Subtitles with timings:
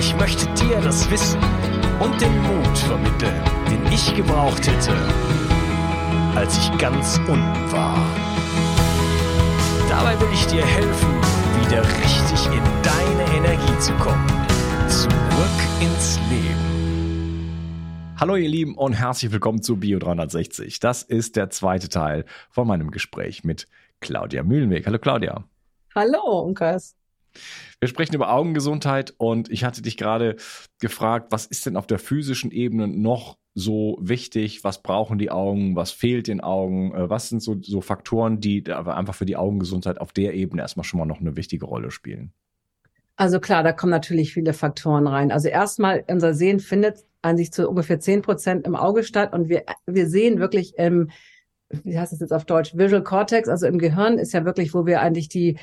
[0.00, 1.38] Ich möchte dir das Wissen
[2.00, 3.38] und den Mut vermitteln,
[3.70, 4.96] den ich gebraucht hätte,
[6.34, 7.98] als ich ganz unten war.
[9.90, 11.10] Dabei will ich dir helfen,
[11.60, 14.26] wieder richtig in deine Energie zu kommen.
[14.88, 18.16] Zurück ins Leben.
[18.18, 20.80] Hallo ihr Lieben und herzlich willkommen zu Bio 360.
[20.80, 23.68] Das ist der zweite Teil von meinem Gespräch mit
[24.00, 24.86] Claudia Mühlenweg.
[24.86, 25.44] Hallo Claudia.
[25.94, 26.96] Hallo, Unkas.
[27.80, 30.36] Wir sprechen über Augengesundheit und ich hatte dich gerade
[30.80, 34.64] gefragt, was ist denn auf der physischen Ebene noch so wichtig?
[34.64, 35.76] Was brauchen die Augen?
[35.76, 36.94] Was fehlt den Augen?
[36.94, 40.84] Äh, was sind so, so Faktoren, die einfach für die Augengesundheit auf der Ebene erstmal
[40.84, 42.32] schon mal noch eine wichtige Rolle spielen?
[43.16, 45.30] Also klar, da kommen natürlich viele Faktoren rein.
[45.30, 49.48] Also erstmal, unser Sehen findet an sich zu ungefähr zehn Prozent im Auge statt und
[49.48, 51.10] wir, wir sehen wirklich im,
[51.68, 54.86] wie heißt es jetzt auf Deutsch, Visual Cortex, also im Gehirn ist ja wirklich, wo
[54.86, 55.58] wir eigentlich die,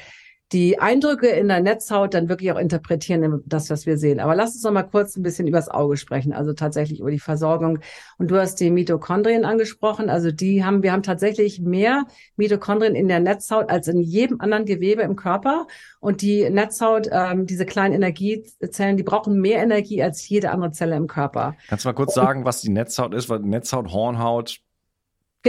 [0.54, 4.22] die Eindrücke in der Netzhaut dann wirklich auch interpretieren, das, was wir sehen.
[4.22, 7.20] Aber lass uns noch mal kurz ein bisschen übers Auge sprechen, also tatsächlich über die
[7.20, 7.80] Versorgung.
[8.18, 10.10] Und du hast die Mitochondrien angesprochen.
[10.10, 12.06] Also die haben, wir haben tatsächlich mehr
[12.38, 15.68] Mitochondrien in der Netzhaut als in jedem anderen Gewebe im Körper.
[16.00, 20.96] Und die Netzhaut, ähm, diese kleinen Energiezellen, die brauchen mehr Energie als jede andere Zelle
[20.96, 21.56] im Körper.
[21.68, 23.30] Kannst du mal kurz sagen, was die Netzhaut ist?
[23.30, 24.62] Weil Netzhaut, Hornhaut,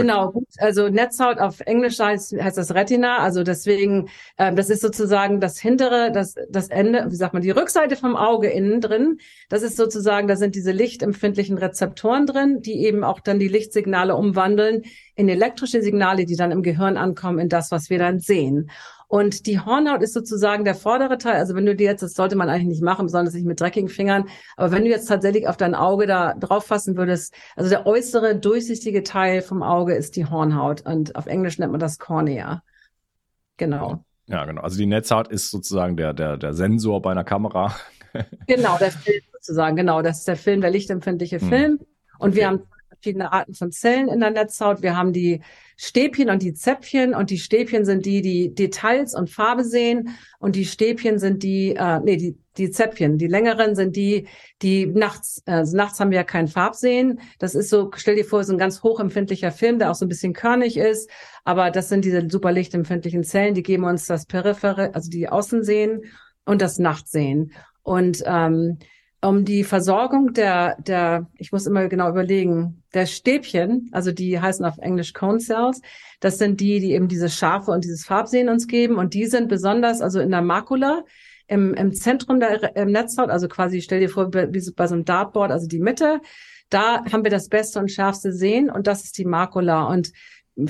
[0.01, 0.47] Genau, gut.
[0.57, 3.19] Also Netzhaut auf Englisch heißt, heißt das Retina.
[3.19, 7.51] Also deswegen, ähm, das ist sozusagen das hintere, das, das Ende, wie sagt man, die
[7.51, 9.19] Rückseite vom Auge innen drin.
[9.49, 14.15] Das ist sozusagen, da sind diese lichtempfindlichen Rezeptoren drin, die eben auch dann die Lichtsignale
[14.15, 14.83] umwandeln
[15.15, 18.69] in elektrische Signale, die dann im Gehirn ankommen, in das, was wir dann sehen.
[19.09, 21.37] Und die Hornhaut ist sozusagen der vordere Teil.
[21.37, 23.89] Also wenn du dir jetzt, das sollte man eigentlich nicht machen, besonders nicht mit dreckigen
[23.89, 24.25] Fingern,
[24.55, 28.35] aber wenn du jetzt tatsächlich auf dein Auge da drauf fassen würdest, also der äußere
[28.35, 32.61] durchsichtige Teil vom Auge ist die Hornhaut und auf Englisch nennt man das Cornea.
[33.57, 34.05] Genau.
[34.27, 34.61] Ja, genau.
[34.61, 37.73] Also die Netzhaut ist sozusagen der, der, der Sensor bei einer Kamera.
[38.45, 40.03] genau, der Film sozusagen, genau.
[40.03, 41.49] Das ist der Film, der lichtempfindliche hm.
[41.49, 41.79] Film.
[42.19, 42.37] Und okay.
[42.37, 42.61] wir haben
[43.01, 44.81] verschiedene Arten von Zellen in der Netzhaut.
[44.81, 45.41] Wir haben die
[45.77, 50.55] Stäbchen und die Zäpfchen und die Stäbchen sind die, die Details und Farbe sehen und
[50.55, 54.27] die Stäbchen sind die, äh, nee, die, die Zäpfchen, die längeren sind die,
[54.61, 57.21] die nachts, also nachts haben wir ja kein Farbsehen.
[57.39, 60.09] Das ist so, stell dir vor, so ein ganz hochempfindlicher Film, der auch so ein
[60.09, 61.09] bisschen körnig ist,
[61.45, 66.03] aber das sind diese super lichtempfindlichen Zellen, die geben uns das Periphere, also die Außensehen
[66.43, 67.53] und das Nachtsehen.
[67.83, 68.79] Und ähm,
[69.21, 74.65] um die Versorgung der, der, ich muss immer genau überlegen, der Stäbchen, also die heißen
[74.65, 75.81] auf Englisch Cone Cells,
[76.19, 79.49] das sind die, die eben diese Scharfe und dieses Farbsehen uns geben und die sind
[79.49, 81.03] besonders, also in der Makula,
[81.47, 84.95] im, im Zentrum der im Netzhaut, also quasi stell dir vor, wie so, bei so
[84.95, 86.21] einem Dartboard, also die Mitte,
[86.69, 90.11] da haben wir das beste und schärfste Sehen und das ist die Makula und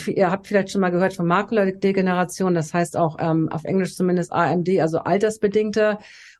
[0.08, 4.32] ihr habt vielleicht schon mal gehört von Makuladegeneration, das heißt auch ähm, auf Englisch zumindest
[4.32, 5.98] AMD, also altersbedingte.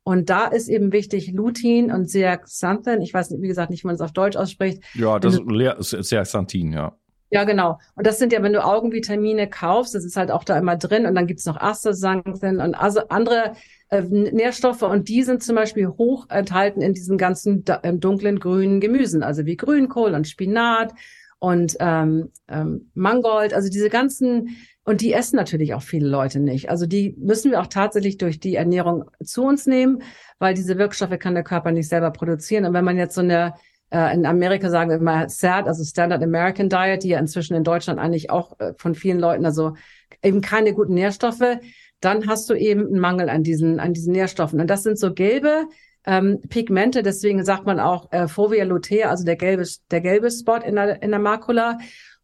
[0.10, 3.04] Und da ist eben wichtig Lutein und Zeaxanthin.
[3.04, 4.82] Ich weiß, wie gesagt, nicht, wie man es auf Deutsch ausspricht.
[4.96, 6.98] Ja, das ist Zeaxanthin, ja.
[7.30, 7.78] Ja, genau.
[7.94, 11.06] Und das sind ja, wenn du Augenvitamine kaufst, das ist halt auch da immer drin.
[11.06, 13.54] Und dann gibt's noch Astaxanthin und also andere
[13.90, 14.82] äh, Nährstoffe.
[14.82, 19.46] Und die sind zum Beispiel hoch enthalten in diesen ganzen äh, dunklen grünen Gemüsen, also
[19.46, 20.92] wie Grünkohl und Spinat
[21.38, 23.54] und ähm, ähm, Mangold.
[23.54, 24.58] Also diese ganzen
[24.90, 26.72] und die essen natürlich auch viele Leute nicht.
[26.72, 30.02] Also die müssen wir auch tatsächlich durch die Ernährung zu uns nehmen,
[30.40, 32.66] weil diese Wirkstoffe kann der Körper nicht selber produzieren.
[32.66, 33.54] Und wenn man jetzt so eine
[33.92, 37.64] äh, in Amerika sagen wir immer SAD, also Standard American Diet, die ja inzwischen in
[37.64, 39.76] Deutschland eigentlich auch äh, von vielen Leuten, also
[40.24, 41.60] eben keine guten Nährstoffe,
[42.02, 44.60] dann hast du eben einen Mangel an diesen, an diesen Nährstoffen.
[44.60, 45.68] Und das sind so gelbe
[46.06, 50.56] ähm, Pigmente, deswegen sagt man auch äh, Fovea lutea, also der gelbe, der gelbe Spot
[50.56, 51.78] in der, in der Makula.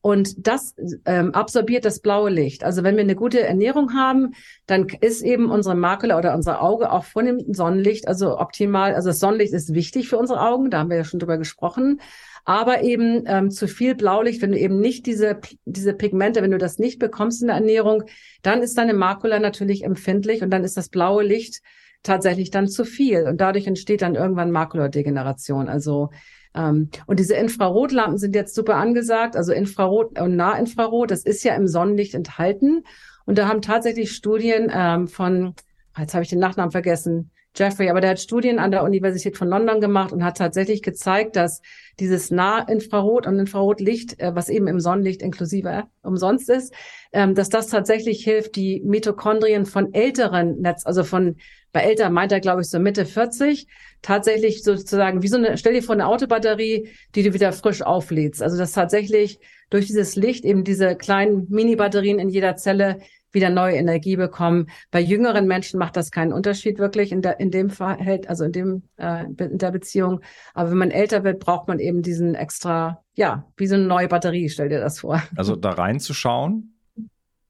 [0.06, 0.76] Und das
[1.06, 2.64] ähm, absorbiert das blaue Licht.
[2.64, 4.36] Also wenn wir eine gute Ernährung haben,
[4.68, 8.94] dann ist eben unsere Makula oder unser Auge auch von dem Sonnenlicht, also optimal.
[8.94, 12.02] Also das Sonnenlicht ist wichtig für unsere Augen, da haben wir ja schon drüber gesprochen.
[12.44, 16.60] Aber eben ähm, zu viel Blaulicht, wenn du eben nicht diese, diese Pigmente, wenn du
[16.60, 18.04] das nicht bekommst in der Ernährung,
[18.44, 21.64] dann ist deine Makula natürlich empfindlich und dann ist das blaue Licht
[22.04, 23.24] tatsächlich dann zu viel.
[23.24, 25.68] Und dadurch entsteht dann irgendwann Makuladegeneration.
[25.68, 26.12] Also
[26.56, 31.56] ähm, und diese Infrarotlampen sind jetzt super angesagt, also Infrarot und Nahinfrarot, das ist ja
[31.56, 32.84] im Sonnenlicht enthalten.
[33.26, 35.56] Und da haben tatsächlich Studien ähm, von,
[35.98, 39.48] jetzt habe ich den Nachnamen vergessen, Jeffrey, aber der hat Studien an der Universität von
[39.48, 41.62] London gemacht und hat tatsächlich gezeigt, dass
[42.00, 46.74] dieses Nahinfrarot und Infrarotlicht, äh, was eben im Sonnenlicht inklusive umsonst ist,
[47.14, 51.38] ähm, dass das tatsächlich hilft, die Mitochondrien von älteren Netz, also von
[51.72, 53.68] bei älter meint er, glaube ich, so Mitte 40,
[54.02, 58.42] tatsächlich sozusagen wie so eine, stell dir vor eine Autobatterie, die du wieder frisch auflädst.
[58.42, 63.00] Also dass tatsächlich durch dieses Licht eben diese kleinen Mini-Batterien in jeder Zelle
[63.36, 64.68] wieder neue Energie bekommen.
[64.90, 68.52] Bei jüngeren Menschen macht das keinen Unterschied wirklich in, der, in dem Verhältnis, also in
[68.52, 70.22] dem äh, in der Beziehung.
[70.56, 74.08] Aber wenn man älter wird, braucht man eben diesen extra, ja, wie so eine neue
[74.08, 74.50] Batterie.
[74.50, 75.22] Stell dir das vor.
[75.36, 76.75] Also da reinzuschauen,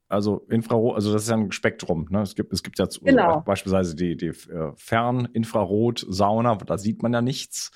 [0.07, 2.05] also Infrarot, also das ist ja ein Spektrum.
[2.09, 2.21] Ne?
[2.21, 3.41] Es gibt, es gibt ja genau.
[3.41, 7.71] beispielsweise die, die äh, Ferninfrarot-Sauna, da sieht man ja nichts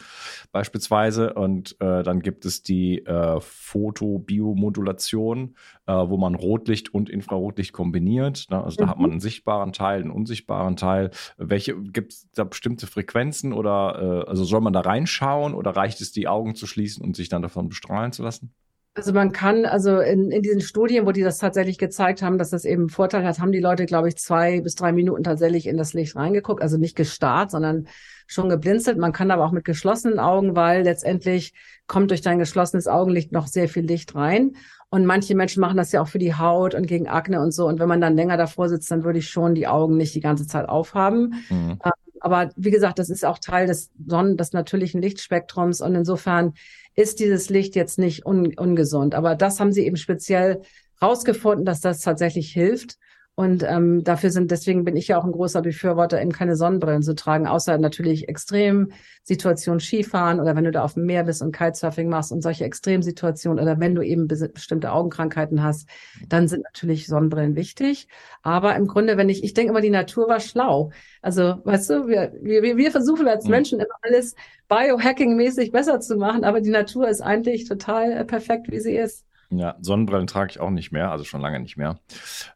[0.51, 1.33] beispielsweise.
[1.33, 5.55] Und äh, dann gibt es die äh, Photobiomodulation,
[5.87, 8.45] äh, wo man Rotlicht und Infrarotlicht kombiniert.
[8.49, 8.63] Ne?
[8.63, 8.89] Also da mhm.
[8.89, 11.09] hat man einen sichtbaren Teil, einen unsichtbaren Teil.
[11.37, 15.99] Welche gibt es da bestimmte Frequenzen oder äh, also soll man da reinschauen oder reicht
[16.01, 18.53] es, die Augen zu schließen und sich dann davon bestrahlen zu lassen?
[18.95, 22.49] Also man kann, also in, in diesen Studien, wo die das tatsächlich gezeigt haben, dass
[22.49, 25.77] das eben Vorteil hat, haben die Leute, glaube ich, zwei bis drei Minuten tatsächlich in
[25.77, 26.61] das Licht reingeguckt.
[26.61, 27.87] Also nicht gestarrt, sondern
[28.27, 28.97] schon geblinzelt.
[28.97, 31.53] Man kann aber auch mit geschlossenen Augen, weil letztendlich
[31.87, 34.55] kommt durch dein geschlossenes Augenlicht noch sehr viel Licht rein.
[34.89, 37.67] Und manche Menschen machen das ja auch für die Haut und gegen Akne und so.
[37.67, 40.19] Und wenn man dann länger davor sitzt, dann würde ich schon die Augen nicht die
[40.19, 41.35] ganze Zeit aufhaben.
[41.49, 41.79] Mhm.
[42.21, 45.81] Aber wie gesagt, das ist auch Teil des Sonnen, des natürlichen Lichtspektrums.
[45.81, 46.53] Und insofern
[46.95, 49.15] ist dieses Licht jetzt nicht un ungesund.
[49.15, 50.61] Aber das haben sie eben speziell
[51.01, 52.97] rausgefunden, dass das tatsächlich hilft.
[53.39, 57.03] Und ähm, dafür sind, deswegen bin ich ja auch ein großer Befürworter, eben keine Sonnenbrillen
[57.03, 61.55] zu tragen, außer natürlich Extremsituationen Skifahren oder wenn du da auf dem Meer bist und
[61.55, 65.87] Kitesurfing machst und solche Extremsituationen oder wenn du eben bestimmte Augenkrankheiten hast,
[66.27, 68.09] dann sind natürlich Sonnenbrillen wichtig.
[68.41, 70.91] Aber im Grunde, wenn ich, ich denke immer, die Natur war schlau.
[71.21, 73.51] Also, weißt du, wir, wir, wir versuchen als mhm.
[73.51, 74.35] Menschen immer alles
[74.67, 79.28] biohacking-mäßig besser zu machen, aber die Natur ist eigentlich total äh, perfekt, wie sie ist.
[79.51, 81.99] Ja, Sonnenbrillen trage ich auch nicht mehr, also schon lange nicht mehr.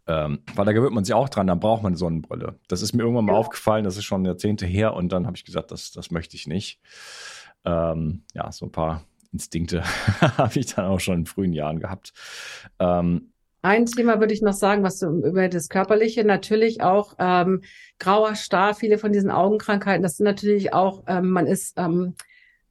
[0.05, 2.59] Ähm, weil da gewöhnt man sich auch dran, dann braucht man eine Sonnenbrille.
[2.67, 3.39] Das ist mir irgendwann mal ja.
[3.39, 6.45] aufgefallen, das ist schon Jahrzehnte her und dann habe ich gesagt, das, das möchte ich
[6.45, 6.79] nicht.
[7.65, 9.83] Ähm, ja, so ein paar Instinkte
[10.21, 12.13] habe ich dann auch schon in frühen Jahren gehabt.
[12.79, 13.33] Ähm,
[13.63, 17.62] ein Thema würde ich noch sagen, was du über das Körperliche, natürlich auch ähm,
[17.97, 22.15] grauer Star, viele von diesen Augenkrankheiten, das sind natürlich auch, ähm, man ist ähm,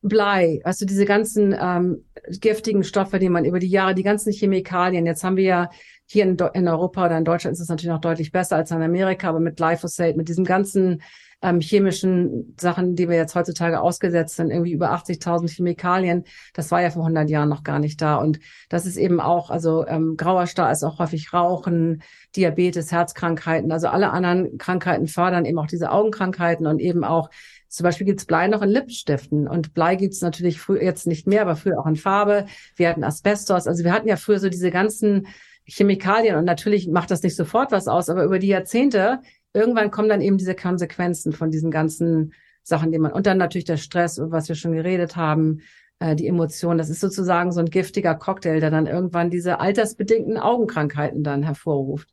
[0.03, 2.05] Blei, also diese ganzen ähm,
[2.41, 5.71] giftigen Stoffe, die man über die Jahre, die ganzen Chemikalien, jetzt haben wir ja
[6.07, 8.83] hier in, in Europa oder in Deutschland ist es natürlich noch deutlich besser als in
[8.83, 11.03] Amerika, aber mit Glyphosate, mit diesem ganzen
[11.41, 16.83] ähm, chemischen Sachen, die wir jetzt heutzutage ausgesetzt sind, irgendwie über 80.000 Chemikalien, das war
[16.83, 18.17] ja vor 100 Jahren noch gar nicht da.
[18.17, 22.03] Und das ist eben auch, also ähm, grauer Star ist auch häufig Rauchen,
[22.37, 27.29] Diabetes, Herzkrankheiten, also alle anderen Krankheiten fördern eben auch diese Augenkrankheiten und eben auch
[27.73, 31.41] zum Beispiel gibt's Blei noch in Lipstiften und Blei gibt's natürlich früher jetzt nicht mehr,
[31.41, 32.45] aber früher auch in Farbe.
[32.77, 35.27] Wir hatten Asbestos, also wir hatten ja früher so diese ganzen
[35.65, 39.21] Chemikalien und natürlich macht das nicht sofort was aus, aber über die Jahrzehnte
[39.55, 43.65] irgendwann kommen dann eben diese Konsequenzen von diesen ganzen Sachen, die man und dann natürlich
[43.65, 45.63] der Stress, was wir schon geredet haben,
[45.99, 46.77] äh, die Emotionen.
[46.77, 52.11] Das ist sozusagen so ein giftiger Cocktail, der dann irgendwann diese altersbedingten Augenkrankheiten dann hervorruft.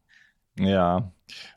[0.58, 1.12] Ja,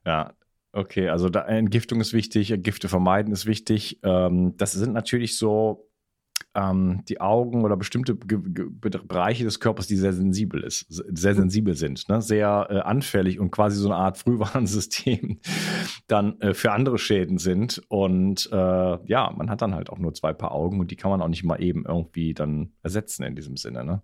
[0.04, 0.32] ja.
[0.72, 4.00] Okay, also da, Entgiftung ist wichtig, Gifte vermeiden ist wichtig.
[4.02, 5.90] Ähm, das sind natürlich so
[6.54, 8.68] ähm, die Augen oder bestimmte Ge Ge
[9.06, 11.38] Bereiche des Körpers, die sehr sensibel ist, sehr mhm.
[11.38, 12.20] sensibel sind, ne?
[12.22, 15.40] sehr äh, anfällig und quasi so eine Art Frühwarnsystem
[16.06, 17.82] dann äh, für andere Schäden sind.
[17.88, 21.10] Und äh, ja, man hat dann halt auch nur zwei Paar Augen und die kann
[21.10, 23.84] man auch nicht mal eben irgendwie dann ersetzen in diesem Sinne.
[23.84, 24.02] Ne?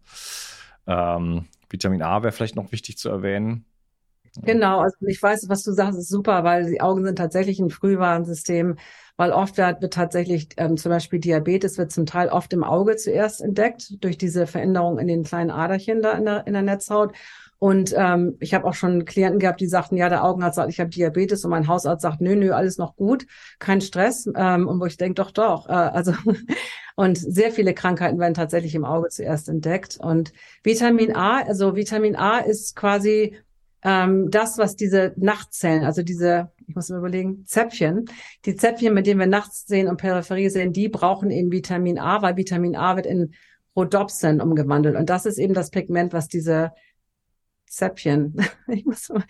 [0.86, 3.64] Ähm, Vitamin A wäre vielleicht noch wichtig zu erwähnen.
[4.44, 7.70] Genau, also ich weiß, was du sagst, ist super, weil die Augen sind tatsächlich ein
[7.70, 8.76] Frühwarnsystem,
[9.16, 12.96] weil oft wird, wird tatsächlich ähm, zum Beispiel Diabetes wird zum Teil oft im Auge
[12.96, 17.14] zuerst entdeckt durch diese Veränderung in den kleinen Aderchen da in der, in der Netzhaut.
[17.58, 20.78] Und ähm, ich habe auch schon Klienten gehabt, die sagten, ja, der Augenarzt sagt, ich
[20.78, 23.26] habe Diabetes und mein Hausarzt sagt, nö, nö, alles noch gut,
[23.58, 24.30] kein Stress.
[24.36, 25.68] Ähm, und wo ich denke, doch, doch.
[25.68, 26.12] Äh, also
[26.94, 29.98] und sehr viele Krankheiten werden tatsächlich im Auge zuerst entdeckt.
[30.00, 33.36] Und Vitamin A, also Vitamin A ist quasi
[33.82, 38.06] ähm, das, was diese Nachtzellen, also diese, ich muss mir überlegen, Zäpfchen,
[38.44, 42.22] die Zäpfchen, mit denen wir nachts sehen und Peripherie sehen, die brauchen eben Vitamin A,
[42.22, 43.34] weil Vitamin A wird in
[43.76, 44.96] Rhodopsin umgewandelt.
[44.96, 46.72] Und das ist eben das Pigment, was diese
[47.68, 48.34] Zäpfchen,
[48.68, 49.24] ich muss mal,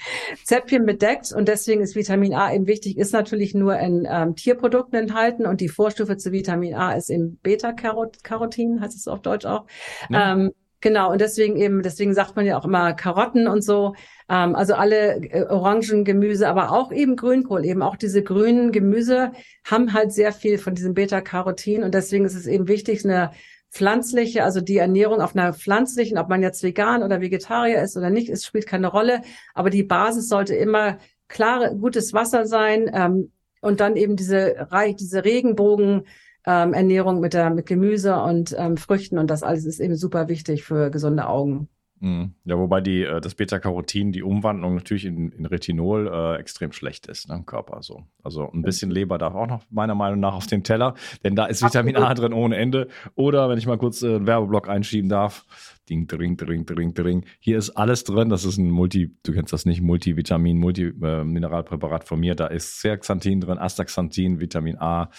[0.45, 4.99] Zäpfchen bedeckt und deswegen ist Vitamin A eben wichtig, ist natürlich nur in ähm, Tierprodukten
[4.99, 9.67] enthalten und die Vorstufe zu Vitamin A ist im Beta-Carotin, heißt es auf Deutsch auch.
[10.09, 10.33] Ja.
[10.33, 13.95] Ähm, genau, und deswegen eben, deswegen sagt man ja auch immer Karotten und so.
[14.29, 19.33] Ähm, also alle äh, Orangengemüse, aber auch eben Grünkohl, eben auch diese grünen Gemüse
[19.65, 23.31] haben halt sehr viel von diesem Beta-Carotin und deswegen ist es eben wichtig, eine
[23.71, 28.11] pflanzliche, also die Ernährung auf einer pflanzlichen, ob man jetzt vegan oder Vegetarier ist oder
[28.11, 29.23] nicht, es spielt keine Rolle,
[29.55, 34.69] aber die Basis sollte immer klare, gutes Wasser sein ähm, und dann eben diese,
[34.99, 36.05] diese Regenbogen,
[36.49, 40.29] ähm, Ernährung mit der mit Gemüse und ähm, Früchten und das alles ist eben super
[40.29, 41.69] wichtig für gesunde Augen.
[42.01, 42.35] Mhm.
[42.45, 47.07] Ja, wobei die, äh, das Beta-Carotin, die Umwandlung natürlich in, in Retinol äh, extrem schlecht
[47.09, 47.83] ist ne, im Körper.
[47.83, 48.05] So.
[48.23, 51.47] Also ein bisschen Leber darf auch noch meiner Meinung nach auf den Teller, denn da
[51.47, 52.89] ist Vitamin A drin ohne Ende.
[53.15, 55.45] Oder wenn ich mal kurz äh, einen Werbeblock einschieben darf,
[55.89, 57.25] ding, dring, dring, dring, dring.
[57.41, 58.29] Hier ist alles drin.
[58.29, 62.35] Das ist ein Multi, du kennst das nicht, Multivitamin, Multimineralpräparat von mir.
[62.35, 65.11] Da ist Zeaxanthin drin, Astaxanthin, Vitamin A.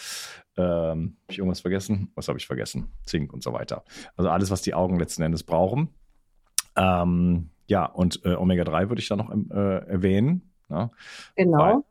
[0.60, 2.12] Ähm, habe ich irgendwas vergessen?
[2.16, 2.92] Was habe ich vergessen?
[3.06, 3.86] Zink und so weiter.
[4.18, 5.88] Also alles, was die Augen letzten Endes brauchen.
[6.76, 10.52] Ähm, ja, und äh, Omega-3 würde ich da noch äh, erwähnen.
[10.70, 10.92] Ja, ne?
[11.38, 11.58] genau.
[11.58, 11.84] Weil,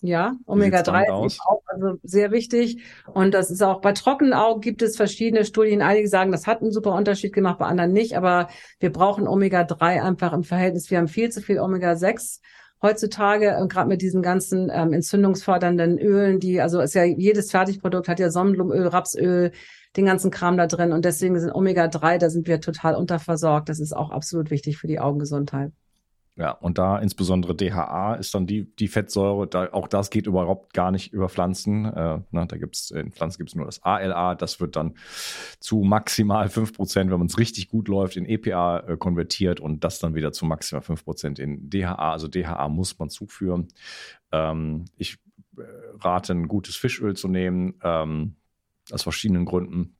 [0.00, 2.82] ja, Omega-3 ist auch also sehr wichtig.
[3.12, 5.82] Und das ist auch bei trockenen Augen gibt es verschiedene Studien.
[5.82, 8.16] Einige sagen, das hat einen super Unterschied gemacht, bei anderen nicht.
[8.16, 8.48] Aber
[8.80, 10.90] wir brauchen Omega-3 einfach im Verhältnis.
[10.90, 12.40] Wir haben viel zu viel Omega-6
[12.82, 18.20] heutzutage, gerade mit diesen ganzen ähm, entzündungsfördernden Ölen, die, also ist ja jedes Fertigprodukt hat
[18.20, 19.52] ja Sonnenblumenöl, Rapsöl,
[19.96, 20.92] den ganzen Kram da drin.
[20.92, 23.68] Und deswegen sind Omega-3, da sind wir total unterversorgt.
[23.68, 25.72] Das ist auch absolut wichtig für die Augengesundheit.
[26.38, 30.72] Ja, und da insbesondere DHA ist dann die, die Fettsäure, da, auch das geht überhaupt
[30.72, 31.84] gar nicht über Pflanzen.
[31.84, 34.94] Äh, na, da gibt's in Pflanzen gibt's nur das ALA, das wird dann
[35.58, 39.82] zu maximal fünf Prozent, wenn man es richtig gut läuft, in EPA äh, konvertiert und
[39.82, 42.12] das dann wieder zu maximal fünf Prozent in DHA.
[42.12, 43.66] Also DHA muss man zuführen.
[44.30, 45.18] Ähm, ich
[45.56, 45.62] äh,
[45.98, 47.80] rate, ein gutes Fischöl zu nehmen.
[47.82, 48.36] Ähm,
[48.92, 49.97] aus verschiedenen Gründen.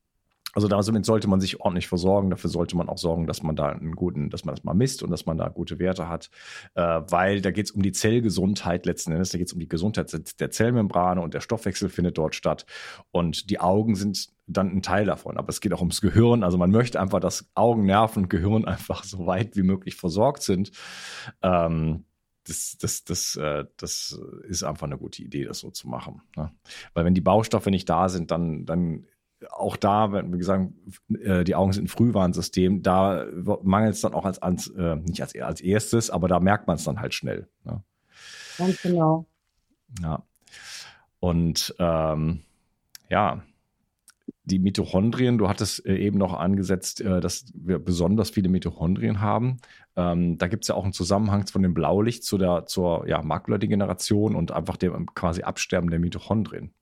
[0.55, 2.31] Also damit sollte man sich ordentlich versorgen.
[2.31, 5.03] Dafür sollte man auch sorgen, dass man da einen guten, dass man das mal misst
[5.03, 6.31] und dass man da gute Werte hat,
[6.75, 9.31] äh, weil da geht es um die Zellgesundheit letzten Endes.
[9.31, 12.65] Da geht es um die Gesundheit der Zellmembrane und der Stoffwechsel findet dort statt.
[13.11, 15.37] Und die Augen sind dann ein Teil davon.
[15.37, 16.43] Aber es geht auch ums Gehirn.
[16.43, 20.43] Also man möchte einfach, dass Augen, Nerven und Gehirn einfach so weit wie möglich versorgt
[20.43, 20.73] sind.
[21.43, 22.05] Ähm,
[22.47, 26.23] das, das, das, äh, das ist einfach eine gute Idee, das so zu machen.
[26.35, 26.51] Ne?
[26.95, 29.07] Weil wenn die Baustoffe nicht da sind, dann, dann
[29.51, 30.75] auch da, wenn wir sagen,
[31.23, 33.27] äh, die Augen sind ein Frühwarnsystem, da
[33.63, 36.77] mangelt es dann auch als, als äh, nicht als, als erstes, aber da merkt man
[36.77, 37.49] es dann halt schnell.
[37.65, 37.83] Ne?
[38.57, 39.27] Ganz genau.
[40.03, 40.23] Ja.
[41.21, 42.41] Und ähm,
[43.09, 43.43] ja,
[44.45, 49.59] die Mitochondrien, du hattest äh, eben noch angesetzt, dass wir besonders viele Mitochondrien haben.
[49.97, 53.23] Ähm, da gibt es ja auch einen Zusammenhang von dem Blaulicht zu der, zur ja,
[53.23, 56.73] Makuladegeneration und einfach dem quasi Absterben der Mitochondrien.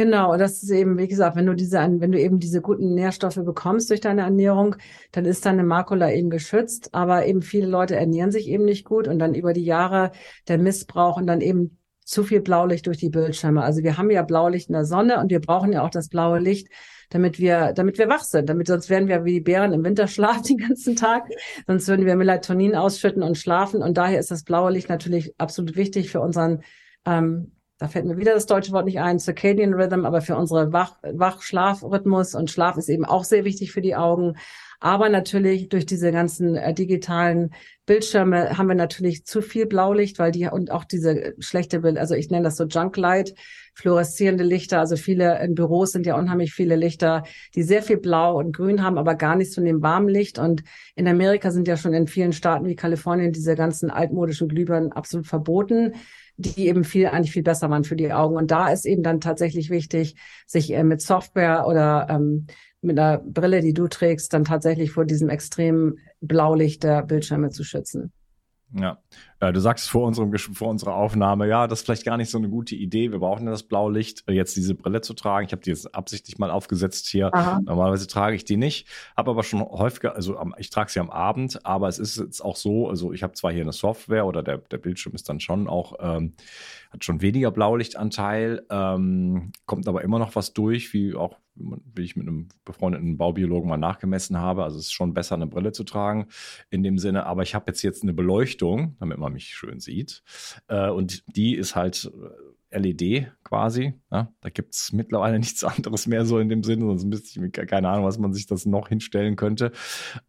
[0.00, 3.34] Genau, das ist eben, wie gesagt, wenn du diese, wenn du eben diese guten Nährstoffe
[3.44, 4.76] bekommst durch deine Ernährung,
[5.12, 6.94] dann ist deine Makula eben geschützt.
[6.94, 10.12] Aber eben viele Leute ernähren sich eben nicht gut und dann über die Jahre
[10.48, 13.62] der Missbrauch und dann eben zu viel Blaulicht durch die Bildschirme.
[13.62, 16.38] Also wir haben ja Blaulicht in der Sonne und wir brauchen ja auch das blaue
[16.38, 16.68] Licht,
[17.10, 18.48] damit wir, damit wir wach sind.
[18.48, 21.24] Damit sonst werden wir wie die Bären im Winterschlaf den ganzen Tag.
[21.66, 23.82] Sonst würden wir Melatonin ausschütten und schlafen.
[23.82, 26.62] Und daher ist das blaue Licht natürlich absolut wichtig für unseren
[27.04, 30.70] ähm, da fällt mir wieder das deutsche Wort nicht ein, Circadian Rhythm, aber für unsere
[30.70, 34.36] Wach, Wach-Schlaf-Rhythmus und Schlaf ist eben auch sehr wichtig für die Augen.
[34.80, 37.54] Aber natürlich durch diese ganzen äh, digitalen
[37.86, 42.14] Bildschirme haben wir natürlich zu viel Blaulicht, weil die und auch diese schlechte Bild, also
[42.14, 43.34] ich nenne das so Junklight,
[43.74, 44.78] fluoreszierende Lichter.
[44.78, 47.22] Also viele in Büros sind ja unheimlich viele Lichter,
[47.54, 50.38] die sehr viel Blau und Grün haben, aber gar nichts von dem warmen Licht.
[50.38, 50.64] Und
[50.96, 55.26] in Amerika sind ja schon in vielen Staaten wie Kalifornien diese ganzen altmodischen Glühbirnen absolut
[55.26, 55.94] verboten
[56.40, 58.36] die eben viel, eigentlich viel besser waren für die Augen.
[58.36, 60.16] Und da ist eben dann tatsächlich wichtig,
[60.46, 62.46] sich äh, mit Software oder ähm,
[62.82, 67.64] mit einer Brille, die du trägst, dann tatsächlich vor diesem extremen Blaulicht der Bildschirme zu
[67.64, 68.12] schützen.
[68.72, 68.98] Ja,
[69.40, 72.38] äh, du sagst vor, unserem, vor unserer Aufnahme, ja, das ist vielleicht gar nicht so
[72.38, 73.10] eine gute Idee.
[73.10, 75.46] Wir brauchen ja das Blaulicht, äh, jetzt diese Brille zu tragen.
[75.46, 77.34] Ich habe die jetzt absichtlich mal aufgesetzt hier.
[77.34, 77.60] Aha.
[77.64, 81.64] Normalerweise trage ich die nicht, habe aber schon häufiger, also ich trage sie am Abend,
[81.64, 84.58] aber es ist jetzt auch so, also ich habe zwar hier eine Software oder der,
[84.58, 86.34] der Bildschirm ist dann schon auch, ähm,
[86.90, 92.16] hat schon weniger Blaulichtanteil, ähm, kommt aber immer noch was durch, wie auch wie ich
[92.16, 94.64] mit einem befreundeten Baubiologen mal nachgemessen habe.
[94.64, 96.26] Also es ist schon besser, eine Brille zu tragen
[96.70, 97.26] in dem Sinne.
[97.26, 100.22] Aber ich habe jetzt jetzt eine Beleuchtung, damit man mich schön sieht.
[100.68, 102.10] Äh, und die ist halt
[102.70, 103.94] äh, LED quasi.
[104.10, 104.32] Ja?
[104.40, 107.88] Da gibt es mittlerweile nichts anderes mehr so in dem Sinne, sonst müsste ich keine
[107.88, 109.72] Ahnung, was man sich das noch hinstellen könnte.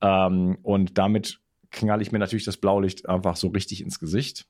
[0.01, 1.39] Ähm, und damit
[1.71, 4.45] knall ich mir natürlich das Blaulicht einfach so richtig ins Gesicht.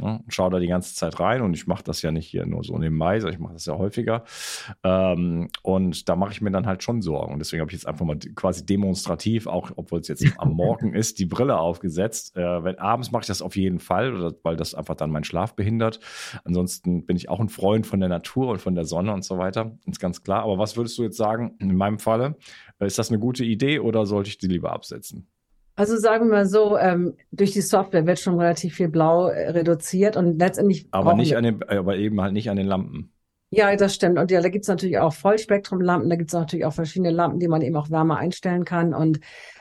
[0.00, 2.64] Ja, schaue da die ganze Zeit rein und ich mache das ja nicht hier nur
[2.64, 4.24] so nebenbei, sondern ich mache das ja häufiger.
[4.82, 7.32] Ähm, und da mache ich mir dann halt schon Sorgen.
[7.32, 10.94] Und deswegen habe ich jetzt einfach mal quasi demonstrativ, auch obwohl es jetzt am Morgen
[10.94, 12.36] ist, die Brille aufgesetzt.
[12.36, 15.54] Äh, wenn, abends mache ich das auf jeden Fall, weil das einfach dann meinen Schlaf
[15.54, 16.00] behindert.
[16.44, 19.38] Ansonsten bin ich auch ein Freund von der Natur und von der Sonne und so
[19.38, 19.76] weiter.
[19.86, 20.44] Ist ganz klar.
[20.44, 22.36] Aber was würdest du jetzt sagen, in meinem Falle?
[22.78, 25.26] Äh, ist das eine gute Idee oder sollte ich die lieber absetzen?
[25.80, 29.48] Also sagen wir mal so, ähm, durch die Software wird schon relativ viel Blau äh,
[29.48, 30.86] reduziert und letztendlich.
[30.90, 33.14] Aber nicht an den, aber eben halt nicht an den Lampen.
[33.48, 34.18] Ja, das stimmt.
[34.18, 37.62] Und ja, da gibt's natürlich auch Vollspektrumlampen, da gibt's natürlich auch verschiedene Lampen, die man
[37.62, 38.92] eben auch wärmer einstellen kann.
[38.92, 39.20] Und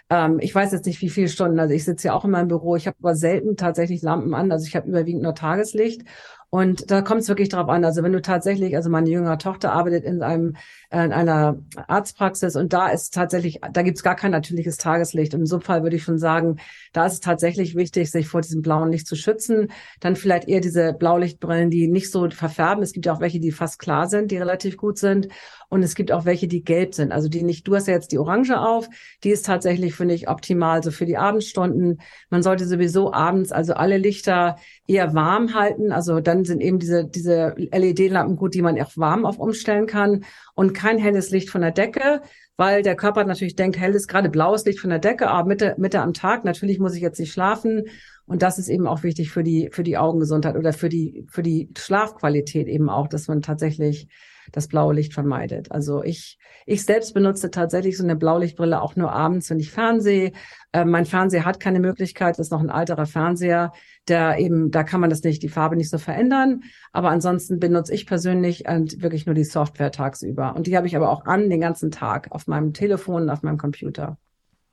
[0.09, 1.57] ähm, ich weiß jetzt nicht, wie viele Stunden.
[1.57, 4.51] Also ich sitze ja auch in meinem Büro, ich habe aber selten tatsächlich Lampen an.
[4.51, 6.01] Also ich habe überwiegend nur Tageslicht.
[6.49, 7.85] Und da kommt es wirklich drauf an.
[7.85, 10.57] Also wenn du tatsächlich, also meine jüngere Tochter arbeitet in einem
[10.91, 15.35] in einer Arztpraxis und da ist tatsächlich, da gibt's gar kein natürliches Tageslicht.
[15.35, 16.57] Und in so einem Fall würde ich schon sagen,
[16.93, 19.71] da ist es tatsächlich wichtig, sich vor diesem blauen Licht zu schützen.
[19.99, 22.81] Dann vielleicht eher diese Blaulichtbrillen, die nicht so verfärben.
[22.81, 25.27] Es gibt ja auch welche, die fast klar sind, die relativ gut sind.
[25.69, 27.11] Und es gibt auch welche, die gelb sind.
[27.11, 28.89] Also die nicht, du hast ja jetzt die Orange auf.
[29.23, 32.01] Die ist tatsächlich, finde ich, optimal so für die Abendstunden.
[32.31, 34.55] Man sollte sowieso abends also alle Lichter
[34.87, 35.91] eher warm halten.
[35.91, 40.25] Also dann sind eben diese, diese LED-Lampen gut, die man auch warm auf umstellen kann
[40.59, 42.21] und kein helles Licht von der Decke,
[42.57, 46.01] weil der Körper natürlich denkt, helles, gerade blaues Licht von der Decke, aber Mitte, Mitte
[46.01, 47.85] am Tag, natürlich muss ich jetzt nicht schlafen.
[48.25, 51.43] Und das ist eben auch wichtig für die, für die Augengesundheit oder für die, für
[51.43, 54.09] die Schlafqualität eben auch, dass man tatsächlich
[54.51, 55.71] das blaue Licht vermeidet.
[55.71, 60.33] Also ich, ich selbst benutze tatsächlich so eine Blaulichtbrille auch nur abends, wenn ich Fernsehe.
[60.73, 63.71] Äh, mein Fernseher hat keine Möglichkeit, ist noch ein alterer Fernseher,
[64.09, 66.63] der eben, da kann man das nicht, die Farbe nicht so verändern.
[66.91, 70.55] Aber ansonsten benutze ich persönlich und wirklich nur die Software tagsüber.
[70.55, 73.43] Und die habe ich aber auch an den ganzen Tag auf meinem Telefon und auf
[73.43, 74.17] meinem Computer.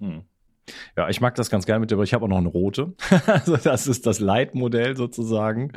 [0.01, 0.23] Hm.
[0.97, 2.95] Ja, ich mag das ganz gerne mit dir, aber ich habe auch noch eine rote.
[3.27, 5.71] also das ist das Leitmodell sozusagen.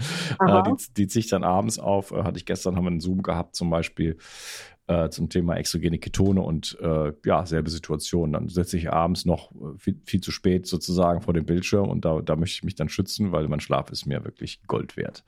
[0.43, 2.11] Äh, die, die ziehe ich dann abends auf.
[2.11, 4.17] Äh, hatte ich gestern, haben wir einen Zoom gehabt zum Beispiel
[4.89, 8.33] äh, zum Thema exogene Ketone und äh, ja, selbe Situation.
[8.33, 12.05] Dann setze ich abends noch äh, viel, viel, zu spät sozusagen vor dem Bildschirm und
[12.05, 15.23] da, da möchte ich mich dann schützen, weil mein Schlaf ist mir wirklich Gold wert.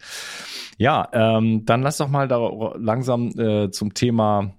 [0.77, 4.55] Ja, ähm, dann lass doch mal da langsam äh, zum Thema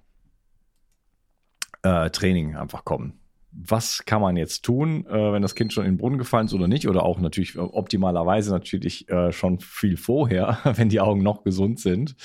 [1.81, 3.19] äh, Training einfach kommen
[3.55, 6.53] was kann man jetzt tun, äh, wenn das Kind schon in den Brunnen gefallen ist
[6.53, 6.87] oder nicht?
[6.87, 11.79] Oder auch natürlich äh, optimalerweise natürlich äh, schon viel vorher, wenn die Augen noch gesund
[11.79, 12.15] sind.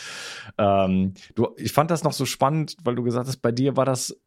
[0.56, 3.84] Ähm, du, ich fand das noch so spannend, weil du gesagt hast, bei dir war
[3.84, 4.18] das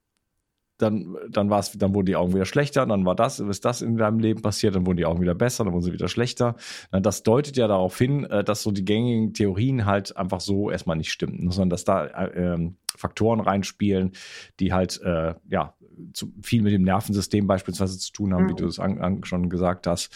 [0.82, 3.82] dann, dann war es, dann wurden die Augen wieder schlechter, dann war das, ist das
[3.82, 6.56] in deinem Leben passiert, dann wurden die Augen wieder besser, dann wurden sie wieder schlechter.
[6.92, 10.98] Das deutet ja darauf hin, äh, dass so die gängigen Theorien halt einfach so erstmal
[10.98, 14.14] nicht stimmen, sondern dass da äh, ähm, Faktoren reinspielen,
[14.60, 15.76] die halt äh, ja
[16.14, 18.50] zu, viel mit dem Nervensystem beispielsweise zu tun haben, mhm.
[18.50, 20.14] wie du es an, an, schon gesagt hast.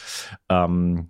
[0.50, 1.10] Ähm,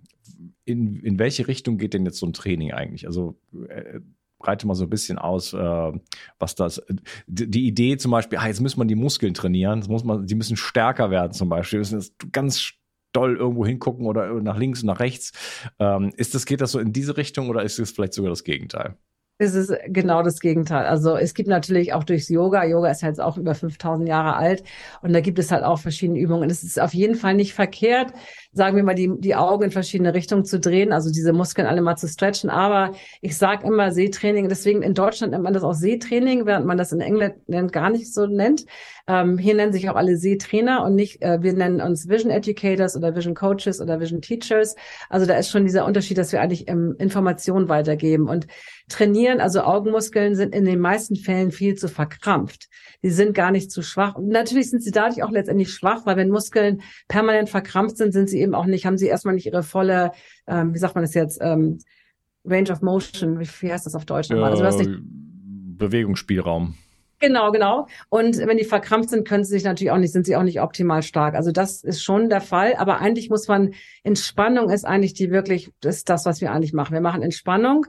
[0.64, 3.06] in, in welche Richtung geht denn jetzt so ein Training eigentlich?
[3.06, 4.00] Also äh,
[4.38, 5.92] breite mal so ein bisschen aus, äh,
[6.38, 6.82] was das.
[7.26, 10.34] Die, die, Idee zum Beispiel, ah, jetzt muss man die Muskeln trainieren, muss man, die
[10.34, 11.78] müssen stärker werden zum Beispiel.
[11.78, 12.72] Wir müssen jetzt ganz
[13.12, 15.32] doll irgendwo hingucken oder nach links und nach rechts.
[15.78, 18.44] Ähm, ist das, geht das so in diese Richtung oder ist es vielleicht sogar das
[18.44, 18.96] Gegenteil?
[19.38, 20.86] Es ist genau das Gegenteil.
[20.86, 24.62] Also es gibt natürlich auch durchs Yoga, Yoga ist jetzt auch über 5000 Jahre alt
[25.02, 26.48] und da gibt es halt auch verschiedene Übungen.
[26.48, 28.14] Es ist auf jeden Fall nicht verkehrt,
[28.52, 31.82] sagen wir mal, die, die Augen in verschiedene Richtungen zu drehen, also diese Muskeln alle
[31.82, 32.48] mal zu stretchen.
[32.48, 36.78] Aber ich sage immer Sehtraining, deswegen in Deutschland nennt man das auch Sehtraining, während man
[36.78, 38.64] das in England gar nicht so nennt.
[39.06, 42.96] Ähm, hier nennen sich auch alle Sehtrainer und nicht, äh, wir nennen uns Vision Educators
[42.96, 44.74] oder Vision Coaches oder Vision Teachers.
[45.10, 48.46] Also da ist schon dieser Unterschied, dass wir eigentlich ähm, Informationen weitergeben und
[48.88, 49.40] trainieren.
[49.40, 52.68] Also Augenmuskeln sind in den meisten Fällen viel zu verkrampft.
[53.02, 54.14] Die sind gar nicht zu schwach.
[54.14, 58.28] Und natürlich sind sie dadurch auch letztendlich schwach, weil wenn Muskeln permanent verkrampft sind, sind
[58.28, 60.12] sie eben auch nicht, haben sie erstmal nicht ihre volle,
[60.46, 61.78] ähm, wie sagt man das jetzt, ähm,
[62.44, 64.50] Range of Motion, wie, wie heißt das auf Deutsch nochmal?
[64.50, 65.00] Also, du hast nicht
[65.78, 66.74] Bewegungsspielraum.
[67.18, 67.86] Genau, genau.
[68.10, 70.60] Und wenn die verkrampft sind, können sie sich natürlich auch nicht, sind sie auch nicht
[70.60, 71.34] optimal stark.
[71.34, 72.74] Also das ist schon der Fall.
[72.76, 73.72] Aber eigentlich muss man,
[74.02, 76.92] Entspannung ist eigentlich die wirklich, das ist das, was wir eigentlich machen.
[76.92, 77.86] Wir machen Entspannung.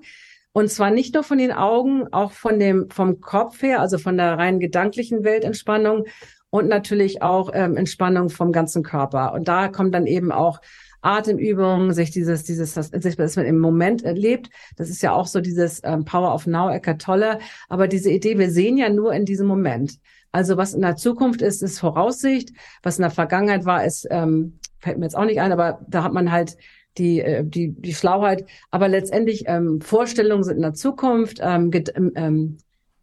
[0.58, 4.18] Und zwar nicht nur von den Augen, auch von dem, vom Kopf her, also von
[4.18, 6.06] der rein gedanklichen Welt Entspannung
[6.50, 9.34] und natürlich auch ähm, Entspannung vom ganzen Körper.
[9.34, 10.60] Und da kommt dann eben auch
[11.02, 14.50] Atemübungen, sich dieses, dieses, das, das man im Moment erlebt.
[14.78, 17.38] Das ist ja auch so dieses ähm, Power of Now, Eckart Tolle.
[17.70, 20.00] Aber diese Idee, wir sehen ja nur in diesem Moment.
[20.32, 22.50] Also was in der Zukunft ist, ist Voraussicht.
[22.82, 26.02] Was in der Vergangenheit war, ist, ähm, fällt mir jetzt auch nicht ein, aber da
[26.02, 26.58] hat man halt
[26.98, 28.46] die, äh, die, die Schlauheit.
[28.72, 32.58] Aber letztendlich ähm, Vorstellungen sind in der Zukunft, ähm, Ged ähm, ähm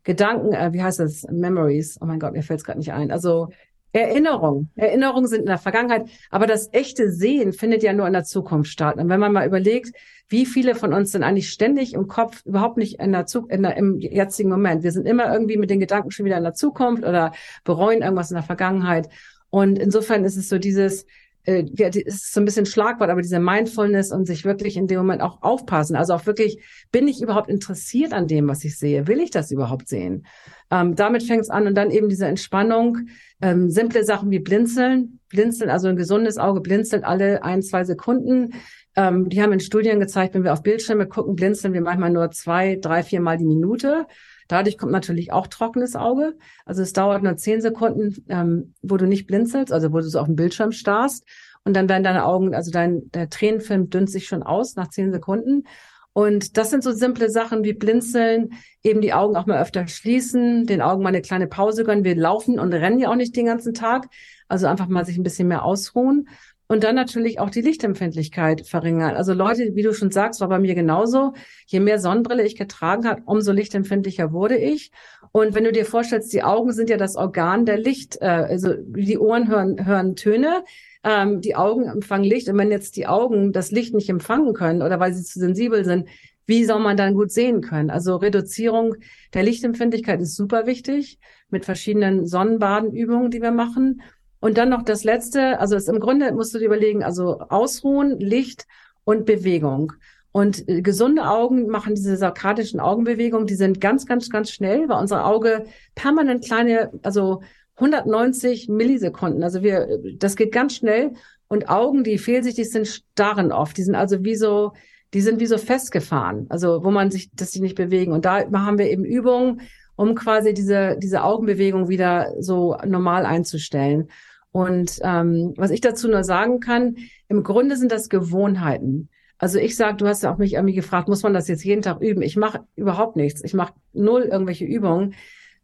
[0.04, 1.26] Gedanken, äh, wie heißt das?
[1.30, 1.98] Memories.
[2.00, 3.10] Oh mein Gott, mir fällt es gerade nicht ein.
[3.10, 3.48] Also
[3.92, 4.70] Erinnerungen.
[4.74, 8.70] Erinnerungen sind in der Vergangenheit, aber das echte Sehen findet ja nur in der Zukunft
[8.70, 8.96] statt.
[8.96, 9.96] Und wenn man mal überlegt,
[10.28, 13.62] wie viele von uns sind eigentlich ständig im Kopf überhaupt nicht in der Zukunft, in
[13.62, 14.82] der, im jetzigen Moment.
[14.82, 18.30] Wir sind immer irgendwie mit den Gedanken schon wieder in der Zukunft oder bereuen irgendwas
[18.30, 19.08] in der Vergangenheit.
[19.48, 21.06] Und insofern ist es so dieses,
[21.44, 21.64] äh,
[22.04, 25.42] ist so ein bisschen Schlagwort, aber diese Mindfulness und sich wirklich in dem Moment auch
[25.42, 25.96] aufpassen.
[25.96, 29.06] Also auch wirklich, bin ich überhaupt interessiert an dem, was ich sehe?
[29.06, 30.26] Will ich das überhaupt sehen?
[30.70, 33.08] Ähm, damit fängt es an und dann eben diese Entspannung,
[33.42, 35.20] ähm, simple Sachen wie Blinzeln.
[35.28, 38.54] Blinzeln, also ein gesundes Auge blinzelt alle ein, zwei Sekunden.
[38.96, 42.30] Ähm, die haben in Studien gezeigt, wenn wir auf Bildschirme gucken, blinzeln wir manchmal nur
[42.30, 44.06] zwei, drei, vier Mal die Minute.
[44.48, 46.36] Dadurch kommt natürlich auch trockenes Auge.
[46.64, 50.18] Also es dauert nur zehn Sekunden, ähm, wo du nicht blinzelst, also wo du so
[50.18, 51.24] auf dem Bildschirm starrst.
[51.64, 55.12] Und dann werden deine Augen, also dein der Tränenfilm dünnt sich schon aus nach zehn
[55.12, 55.64] Sekunden.
[56.12, 58.52] Und das sind so simple Sachen wie Blinzeln,
[58.84, 62.04] eben die Augen auch mal öfter schließen, den Augen mal eine kleine Pause gönnen.
[62.04, 64.06] Wir laufen und rennen ja auch nicht den ganzen Tag.
[64.46, 66.28] Also einfach mal sich ein bisschen mehr ausruhen.
[66.66, 69.16] Und dann natürlich auch die Lichtempfindlichkeit verringern.
[69.16, 71.34] Also Leute, wie du schon sagst, war bei mir genauso.
[71.66, 74.90] Je mehr Sonnenbrille ich getragen habe, umso lichtempfindlicher wurde ich.
[75.30, 78.72] Und wenn du dir vorstellst, die Augen sind ja das Organ der Licht, äh, also
[78.74, 80.64] die Ohren hören, hören Töne,
[81.02, 82.48] ähm, die Augen empfangen Licht.
[82.48, 85.84] Und wenn jetzt die Augen das Licht nicht empfangen können oder weil sie zu sensibel
[85.84, 86.08] sind,
[86.46, 87.90] wie soll man dann gut sehen können?
[87.90, 88.96] Also Reduzierung
[89.32, 94.02] der Lichtempfindlichkeit ist super wichtig mit verschiedenen Sonnenbadenübungen, die wir machen.
[94.44, 98.20] Und dann noch das letzte, also ist, im Grunde musst du dir überlegen, also Ausruhen,
[98.20, 98.66] Licht
[99.04, 99.94] und Bewegung.
[100.32, 105.00] Und äh, gesunde Augen machen diese sarkadischen Augenbewegungen, die sind ganz, ganz, ganz schnell, weil
[105.00, 107.40] unser Auge permanent kleine, also
[107.76, 111.14] 190 Millisekunden, also wir, das geht ganz schnell.
[111.48, 113.78] Und Augen, die fehlsichtig sind, starren oft.
[113.78, 114.72] Die sind also wie so,
[115.14, 118.12] die sind wie so festgefahren, also wo man sich, dass sie nicht bewegen.
[118.12, 119.62] Und da haben wir eben Übungen,
[119.96, 124.08] um quasi diese, diese Augenbewegung wieder so normal einzustellen.
[124.54, 129.08] Und ähm, was ich dazu nur sagen kann, im Grunde sind das Gewohnheiten.
[129.36, 131.82] Also ich sage, du hast ja auch mich irgendwie gefragt, muss man das jetzt jeden
[131.82, 132.22] Tag üben?
[132.22, 133.42] Ich mache überhaupt nichts.
[133.42, 135.14] Ich mache null irgendwelche Übungen.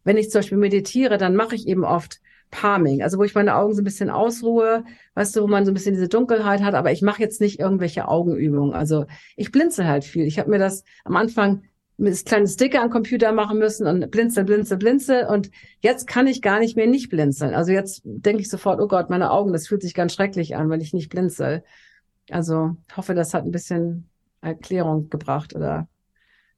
[0.02, 3.54] Wenn ich zum Beispiel meditiere, dann mache ich eben oft Palming, also wo ich meine
[3.54, 4.82] Augen so ein bisschen ausruhe,
[5.14, 7.60] weißt du, wo man so ein bisschen diese Dunkelheit hat, aber ich mache jetzt nicht
[7.60, 8.74] irgendwelche Augenübungen.
[8.74, 10.24] Also ich blinze halt viel.
[10.24, 11.62] Ich habe mir das am Anfang
[12.24, 15.26] kleine Sticker am Computer machen müssen und blinzel, blinzel, blinzel.
[15.26, 17.54] Und jetzt kann ich gar nicht mehr nicht blinzeln.
[17.54, 20.70] Also jetzt denke ich sofort, oh Gott, meine Augen, das fühlt sich ganz schrecklich an,
[20.70, 21.64] wenn ich nicht blinzel.
[22.30, 24.08] Also hoffe, das hat ein bisschen
[24.40, 25.88] Erklärung gebracht oder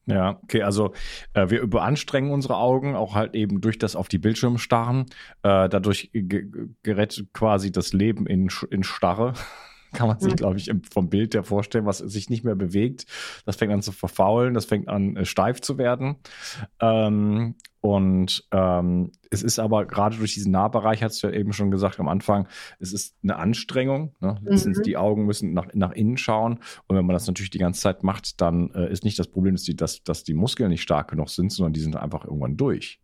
[0.06, 0.92] ja, okay, also
[1.32, 5.06] äh, wir überanstrengen unsere Augen auch halt eben durch das auf die Bildschirme starren.
[5.44, 9.34] Äh, dadurch gerät quasi das Leben in, in Starre
[9.92, 13.06] kann man sich, glaube ich, vom Bild her vorstellen, was sich nicht mehr bewegt.
[13.44, 16.16] Das fängt an zu verfaulen, das fängt an äh, steif zu werden.
[16.80, 21.72] Ähm, und ähm, es ist aber gerade durch diesen Nahbereich, hast du ja eben schon
[21.72, 22.46] gesagt am Anfang,
[22.78, 24.14] es ist eine Anstrengung.
[24.20, 24.38] Ne?
[24.40, 24.82] Mhm.
[24.84, 26.60] Die Augen müssen nach, nach innen schauen.
[26.86, 29.54] Und wenn man das natürlich die ganze Zeit macht, dann äh, ist nicht das Problem,
[29.54, 32.56] dass die, dass, dass die Muskeln nicht stark genug sind, sondern die sind einfach irgendwann
[32.56, 33.00] durch.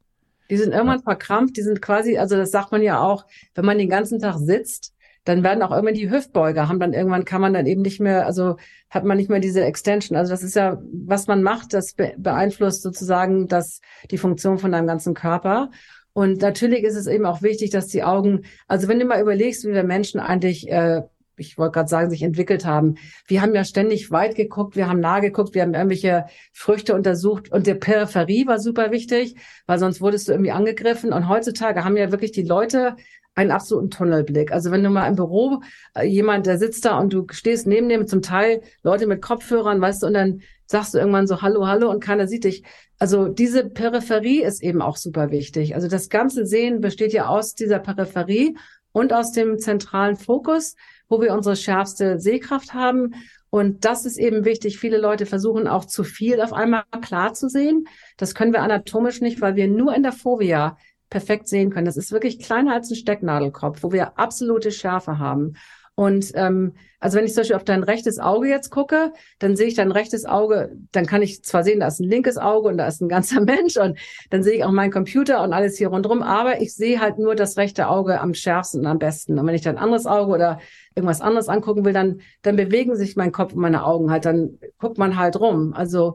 [0.48, 3.79] Die sind irgendwann verkrampft, die sind quasi, also das sagt man ja auch, wenn man
[3.79, 4.94] den ganzen Tag sitzt,
[5.29, 8.25] dann werden auch irgendwann die Hüftbeuger haben dann irgendwann kann man dann eben nicht mehr,
[8.25, 8.57] also
[8.88, 10.17] hat man nicht mehr diese Extension.
[10.17, 14.87] Also das ist ja, was man macht, das beeinflusst sozusagen das, die Funktion von deinem
[14.87, 15.71] ganzen Körper.
[16.14, 19.64] Und natürlich ist es eben auch wichtig, dass die Augen, also wenn du mal überlegst,
[19.64, 21.03] wie wir Menschen eigentlich äh,
[21.37, 22.97] ich wollte gerade sagen, sich entwickelt haben.
[23.29, 27.53] Wir haben ja ständig weit geguckt, wir haben nah geguckt, wir haben irgendwelche Früchte untersucht
[27.53, 29.37] und der Peripherie war super wichtig,
[29.67, 31.12] weil sonst wurdest du irgendwie angegriffen.
[31.12, 32.97] Und heutzutage haben ja wirklich die Leute
[33.38, 34.53] einen absoluten Tunnelblick.
[34.53, 35.62] Also wenn du mal im Büro
[35.94, 39.81] äh, jemand, der sitzt da und du stehst neben dem, zum Teil Leute mit Kopfhörern,
[39.81, 42.64] weißt du, und dann sagst du irgendwann so Hallo, Hallo und keiner sieht dich.
[42.98, 45.74] Also diese Peripherie ist eben auch super wichtig.
[45.74, 48.57] Also das ganze Sehen besteht ja aus dieser Peripherie
[48.92, 50.74] und aus dem zentralen Fokus
[51.09, 53.14] wo wir unsere schärfste Sehkraft haben.
[53.51, 54.79] Und das ist eben wichtig.
[54.79, 57.87] Viele Leute versuchen auch zu viel auf einmal klar zu sehen.
[58.18, 60.77] Das können wir anatomisch nicht, weil wir nur in der Fovea
[61.11, 61.87] perfekt sehen können.
[61.87, 65.55] Das ist wirklich kleiner als ein Stecknadelkopf, wo wir absolute Schärfe haben.
[65.99, 69.66] Und ähm, also wenn ich zum Beispiel auf dein rechtes Auge jetzt gucke, dann sehe
[69.66, 72.79] ich dein rechtes Auge, dann kann ich zwar sehen, da ist ein linkes Auge und
[72.79, 73.99] da ist ein ganzer Mensch und
[74.31, 77.35] dann sehe ich auch meinen Computer und alles hier rundherum, aber ich sehe halt nur
[77.35, 79.40] das rechte Auge am schärfsten und am besten.
[79.40, 80.61] Und wenn ich dann ein anderes Auge oder
[80.94, 84.59] irgendwas anderes angucken will, dann, dann bewegen sich mein Kopf und meine Augen halt, dann
[84.79, 85.73] guckt man halt rum.
[85.73, 86.14] Also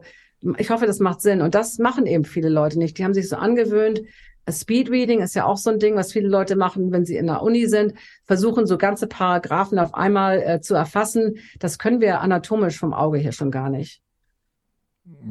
[0.56, 1.42] ich hoffe, das macht Sinn.
[1.42, 2.98] Und das machen eben viele Leute nicht.
[2.98, 4.02] Die haben sich so angewöhnt,
[4.50, 7.42] Speedreading ist ja auch so ein Ding, was viele Leute machen, wenn sie in der
[7.42, 11.38] Uni sind, versuchen so ganze Paragraphen auf einmal äh, zu erfassen.
[11.58, 14.02] Das können wir anatomisch vom Auge hier schon gar nicht.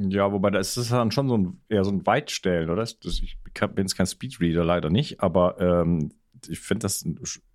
[0.10, 2.82] Ja, wobei da ist dann schon so ein eher so ein Weitstellen, oder?
[2.82, 6.12] Das, ich bin jetzt kein Speedreader leider nicht, aber ähm,
[6.48, 7.06] ich finde das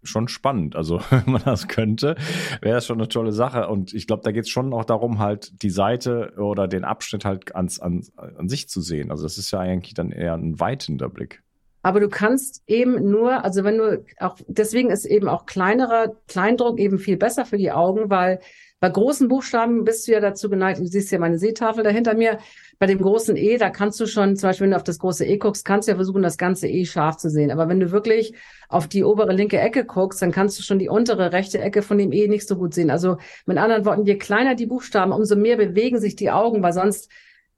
[0.03, 0.75] schon spannend.
[0.75, 2.17] Also, wenn man das könnte,
[2.61, 3.69] wäre das schon eine tolle Sache.
[3.69, 7.25] Und ich glaube, da geht es schon auch darum, halt die Seite oder den Abschnitt
[7.25, 9.11] halt ans, an, an sich zu sehen.
[9.11, 11.43] Also, das ist ja eigentlich dann eher ein weitender Blick.
[11.83, 16.79] Aber du kannst eben nur, also wenn du auch, deswegen ist eben auch kleinerer Kleindruck
[16.79, 18.41] eben viel besser für die Augen, weil
[18.81, 22.15] bei großen Buchstaben bist du ja dazu geneigt, du siehst ja meine Seetafel da hinter
[22.15, 22.39] mir,
[22.79, 25.27] bei dem großen E, da kannst du schon, zum Beispiel, wenn du auf das große
[25.27, 27.51] E guckst, kannst du ja versuchen, das ganze E scharf zu sehen.
[27.51, 28.35] Aber wenn du wirklich
[28.69, 31.99] auf die obere linke Ecke guckst, dann kannst du schon die untere rechte Ecke von
[31.99, 32.91] dem E nicht so gut sehen.
[32.91, 36.73] Also mit anderen Worten, je kleiner die Buchstaben, umso mehr bewegen sich die Augen, weil
[36.73, 37.11] sonst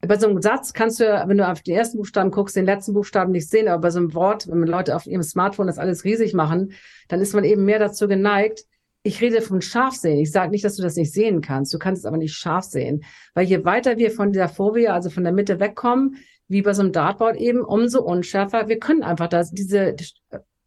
[0.06, 2.94] bei so einem Satz kannst du, wenn du auf den ersten Buchstaben guckst, den letzten
[2.94, 6.04] Buchstaben nicht sehen, aber bei so einem Wort, wenn Leute auf ihrem Smartphone das alles
[6.04, 6.72] riesig machen,
[7.08, 8.64] dann ist man eben mehr dazu geneigt,
[9.02, 10.18] ich rede von scharf sehen.
[10.18, 11.72] Ich sage nicht, dass du das nicht sehen kannst.
[11.72, 13.02] Du kannst es aber nicht scharf sehen.
[13.34, 16.16] Weil je weiter wir von dieser Fovea, also von der Mitte wegkommen,
[16.48, 18.68] wie bei so einem Dartboard eben, umso unschärfer.
[18.68, 19.96] Wir können einfach das, diese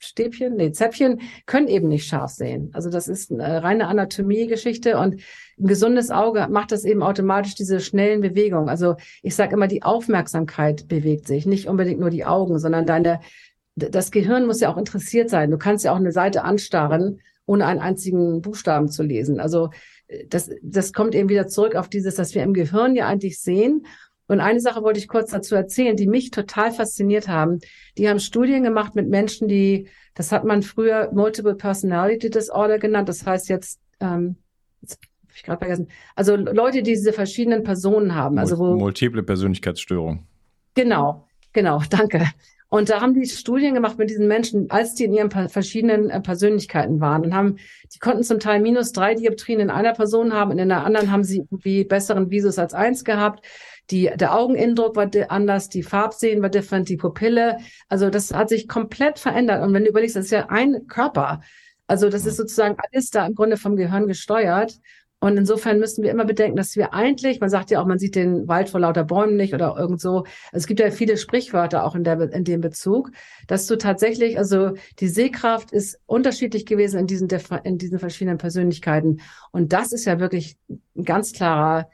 [0.04, 2.70] Stäbchen, nee, Zäpfchen können eben nicht scharf sehen.
[2.74, 5.22] Also das ist eine reine Anatomiegeschichte und
[5.60, 8.70] ein gesundes Auge macht das eben automatisch diese schnellen Bewegungen.
[8.70, 13.20] Also ich sage immer, die Aufmerksamkeit bewegt sich, nicht unbedingt nur die Augen, sondern deine,
[13.76, 15.52] das Gehirn muss ja auch interessiert sein.
[15.52, 19.40] Du kannst ja auch eine Seite anstarren ohne einen einzigen Buchstaben zu lesen.
[19.40, 19.70] Also
[20.08, 23.40] äh, das, das kommt eben wieder zurück auf dieses, dass wir im Gehirn ja eigentlich
[23.40, 23.86] sehen.
[24.28, 27.60] Und eine Sache wollte ich kurz dazu erzählen, die mich total fasziniert haben.
[27.98, 33.10] Die haben Studien gemacht mit Menschen, die, das hat man früher Multiple Personality Disorder genannt.
[33.10, 34.38] Das heißt jetzt, ähm,
[34.82, 35.88] jetzt habe ich gerade vergessen.
[36.16, 38.38] Also Leute, die diese verschiedenen Personen haben.
[38.38, 40.26] Also wo, Multiple Persönlichkeitsstörung.
[40.74, 42.28] Genau, genau, danke.
[42.74, 46.20] Und da haben die Studien gemacht mit diesen Menschen, als die in ihren verschiedenen äh,
[46.20, 47.58] Persönlichkeiten waren und haben,
[47.94, 51.12] die konnten zum Teil minus drei Dioptrien in einer Person haben und in der anderen
[51.12, 53.46] haben sie irgendwie besseren Visus als eins gehabt.
[53.90, 57.58] Die, der Augeninnendruck war anders, die Farbsehen war different, die Pupille.
[57.90, 59.62] Also das hat sich komplett verändert.
[59.62, 61.42] Und wenn du überlegst, das ist ja ein Körper.
[61.88, 64.80] Also das ist sozusagen alles da im Grunde vom Gehirn gesteuert.
[65.24, 68.16] Und insofern müssen wir immer bedenken, dass wir eigentlich, man sagt ja auch, man sieht
[68.16, 70.26] den Wald vor lauter Bäumen nicht oder irgend so.
[70.52, 73.10] Es gibt ja viele Sprichwörter auch in, der, in dem Bezug,
[73.48, 77.30] dass du tatsächlich, also die Sehkraft ist unterschiedlich gewesen in diesen,
[77.64, 79.22] in diesen verschiedenen Persönlichkeiten.
[79.52, 81.88] Und das ist ja wirklich ein ganz klarer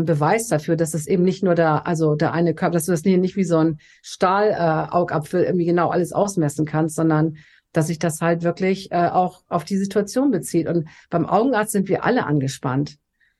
[0.00, 3.04] Beweis dafür, dass es eben nicht nur der, also der eine Körper, dass du das
[3.04, 7.36] nicht wie so ein Stahlaugapfel äh, irgendwie genau alles ausmessen kannst, sondern
[7.72, 10.68] dass sich das halt wirklich äh, auch auf die Situation bezieht.
[10.68, 12.98] Und beim Augenarzt sind wir alle angespannt.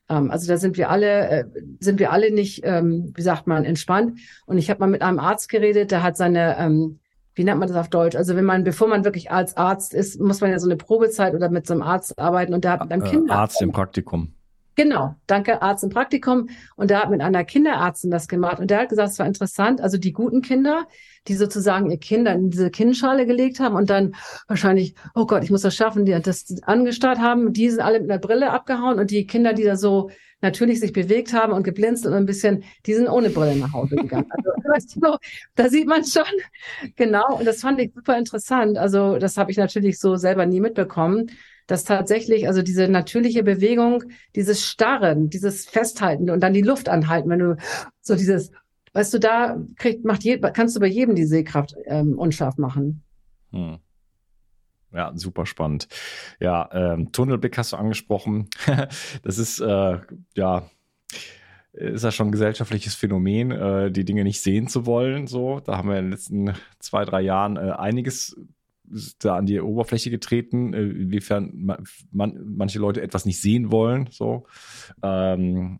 [0.09, 1.45] Ähm, also da sind wir alle, äh,
[1.79, 4.19] sind wir alle nicht, ähm, wie sagt man, entspannt.
[4.45, 6.99] Und ich habe mal mit einem Arzt geredet, der hat seine, ähm,
[7.35, 8.15] wie nennt man das auf Deutsch?
[8.15, 11.33] Also wenn man, bevor man wirklich als Arzt ist, muss man ja so eine Probezeit
[11.33, 13.55] oder mit so einem Arzt arbeiten und der hat mit einem äh, Kinderarzt.
[13.55, 14.33] Arzt im Praktikum.
[14.75, 16.49] Genau, danke, Arzt im Praktikum.
[16.75, 18.59] Und der hat mit einer Kinderärztin das gemacht.
[18.59, 19.81] Und der hat gesagt, es war interessant.
[19.81, 20.87] Also die guten Kinder,
[21.27, 24.15] die sozusagen ihr Kinder in diese Kinnschale gelegt haben und dann
[24.47, 28.09] wahrscheinlich, oh Gott, ich muss das schaffen, die das angestarrt haben, die sind alle mit
[28.09, 28.99] einer Brille abgehauen.
[28.99, 30.09] Und die Kinder, die da so
[30.41, 33.95] natürlich sich bewegt haben und geblinzt und ein bisschen, die sind ohne Brille nach Hause
[33.95, 34.29] gegangen.
[34.71, 35.17] Also,
[35.55, 36.23] da sieht man schon,
[36.95, 37.37] genau.
[37.37, 38.77] Und das fand ich super interessant.
[38.77, 41.31] Also das habe ich natürlich so selber nie mitbekommen.
[41.67, 44.03] Dass tatsächlich, also diese natürliche Bewegung,
[44.35, 47.57] dieses Starren, dieses Festhalten und dann die Luft anhalten, wenn du
[48.01, 48.51] so dieses,
[48.93, 53.03] weißt du, da kriegt, macht je, kannst du bei jedem die Sehkraft ähm, unscharf machen.
[53.51, 53.77] Hm.
[54.91, 55.87] Ja, super spannend.
[56.39, 58.49] Ja, ähm, Tunnelblick hast du angesprochen.
[59.23, 59.99] das ist äh,
[60.35, 60.69] ja
[61.73, 65.25] ist ja schon ein gesellschaftliches Phänomen, äh, die Dinge nicht sehen zu wollen.
[65.25, 68.37] So, da haben wir in den letzten zwei, drei Jahren äh, einiges
[69.19, 74.07] da an die Oberfläche getreten, äh, inwiefern man, man, manche Leute etwas nicht sehen wollen.
[74.11, 74.45] So,
[75.01, 75.79] ähm,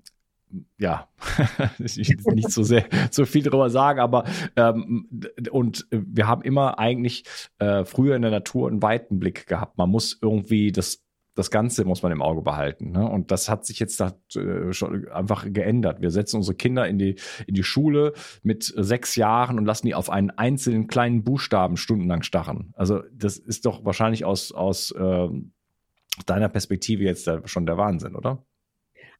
[0.77, 1.07] ja,
[1.79, 5.09] ich will nicht so sehr so viel darüber sagen, aber ähm,
[5.51, 7.23] und wir haben immer eigentlich
[7.59, 9.77] äh, früher in der Natur einen weiten Blick gehabt.
[9.77, 11.02] Man muss irgendwie das
[11.35, 12.91] das Ganze muss man im Auge behalten.
[12.91, 13.07] Ne?
[13.07, 16.01] Und das hat sich jetzt da, äh, schon einfach geändert.
[16.01, 17.15] Wir setzen unsere Kinder in die,
[17.47, 22.23] in die Schule mit sechs Jahren und lassen die auf einen einzelnen kleinen Buchstaben stundenlang
[22.23, 22.73] starren.
[22.75, 25.27] Also das ist doch wahrscheinlich aus, aus äh,
[26.25, 28.45] deiner Perspektive jetzt schon der Wahnsinn, oder?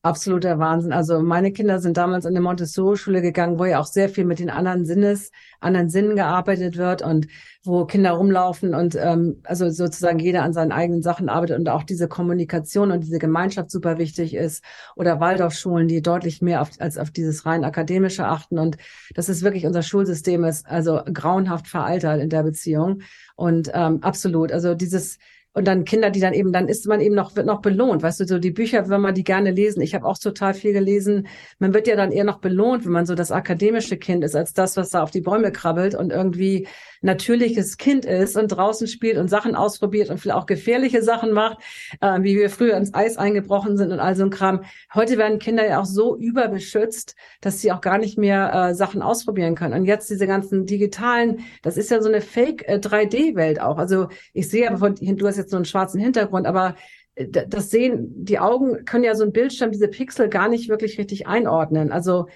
[0.04, 0.92] Absoluter Wahnsinn.
[0.92, 4.40] Also meine Kinder sind damals in eine Montessori-Schule gegangen, wo ja auch sehr viel mit
[4.40, 7.28] den anderen Sinnes, anderen Sinnen gearbeitet wird und
[7.64, 11.84] wo Kinder rumlaufen und ähm, also sozusagen jeder an seinen eigenen Sachen arbeitet und auch
[11.84, 14.62] diese Kommunikation und diese Gemeinschaft super wichtig ist.
[14.98, 18.60] Oder Waldorfschulen, die deutlich mehr auf, als auf dieses rein akademische achten.
[18.60, 18.76] Und
[19.16, 23.04] das ist wirklich unser Schulsystem ist also grauenhaft veraltert in der Beziehung.
[23.38, 25.18] Und ähm, absolut, also dieses
[25.54, 28.02] und dann Kinder, die dann eben, dann ist man eben noch, wird noch belohnt.
[28.02, 29.82] Weißt du, so die Bücher, wenn man die gerne lesen.
[29.82, 31.28] Ich habe auch total viel gelesen.
[31.60, 34.54] Man wird ja dann eher noch belohnt, wenn man so das akademische Kind ist, als
[34.54, 36.68] das, was da auf die Bäume krabbelt und irgendwie
[37.04, 41.58] natürliches Kind ist und draußen spielt und Sachen ausprobiert und vielleicht auch gefährliche Sachen macht,
[42.02, 44.64] äh, wie wir früher ins Eis eingebrochen sind und all so ein Kram.
[44.94, 49.02] Heute werden Kinder ja auch so überbeschützt, dass sie auch gar nicht mehr äh, Sachen
[49.02, 49.74] ausprobieren können.
[49.74, 53.78] Und jetzt diese ganzen digitalen, das ist ja so eine Fake äh, 3D-Welt auch.
[53.78, 56.76] Also ich sehe aber von, du hast jetzt so einen schwarzen Hintergrund, aber
[57.16, 60.98] äh, das sehen, die Augen können ja so ein Bildschirm, diese Pixel gar nicht wirklich
[60.98, 61.92] richtig einordnen.
[61.92, 62.28] Also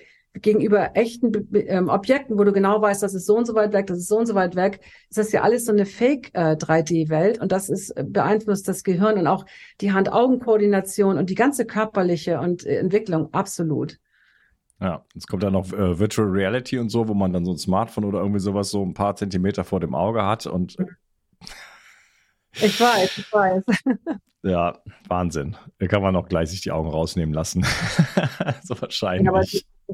[0.41, 3.88] gegenüber echten ähm, Objekten, wo du genau weißt, das ist so und so weit weg,
[3.88, 6.56] das ist so und so weit weg, ist das ja alles so eine Fake äh,
[6.56, 9.46] 3D-Welt und das ist äh, beeinflusst das Gehirn und auch
[9.82, 13.98] die Hand-Augen-Koordination und die ganze körperliche und äh, Entwicklung absolut.
[14.80, 17.58] Ja, jetzt kommt dann noch äh, Virtual Reality und so, wo man dann so ein
[17.58, 20.78] Smartphone oder irgendwie sowas so ein paar Zentimeter vor dem Auge hat und
[22.53, 23.63] ich weiß, ich weiß.
[24.43, 25.57] Ja, Wahnsinn.
[25.79, 27.65] Da kann man noch gleich sich die Augen rausnehmen lassen.
[28.63, 29.25] so wahrscheinlich.
[29.25, 29.41] Ja, aber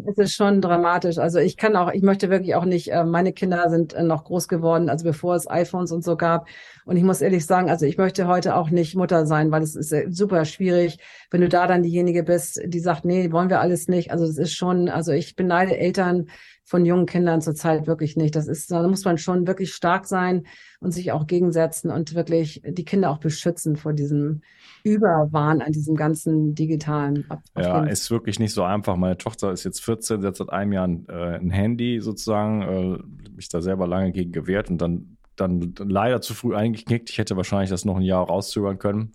[0.09, 1.17] es ist schon dramatisch.
[1.17, 4.25] Also ich kann auch, ich möchte wirklich auch nicht, äh, meine Kinder sind äh, noch
[4.25, 6.47] groß geworden, also bevor es iPhones und so gab.
[6.85, 9.75] Und ich muss ehrlich sagen, also ich möchte heute auch nicht Mutter sein, weil es
[9.75, 10.97] ist äh, super schwierig,
[11.31, 14.11] wenn du da dann diejenige bist, die sagt, nee, wollen wir alles nicht.
[14.11, 16.27] Also es ist schon, also ich beneide Eltern
[16.65, 18.36] von jungen Kindern zurzeit wirklich nicht.
[18.36, 20.45] Das ist, da muss man schon wirklich stark sein
[20.80, 24.41] und sich auch gegensetzen und wirklich die Kinder auch beschützen vor diesem
[24.84, 27.26] Überwahn an diesem ganzen digitalen.
[27.30, 28.95] Ab ja, ist wirklich nicht so einfach.
[28.95, 32.62] Meine Tochter ist jetzt 14, sie hat seit einem Jahr ein, äh, ein Handy sozusagen,
[32.62, 37.10] äh, mich da selber lange gegen gewehrt und dann, dann leider zu früh eingeknickt.
[37.10, 39.13] Ich hätte wahrscheinlich das noch ein Jahr rauszögern können,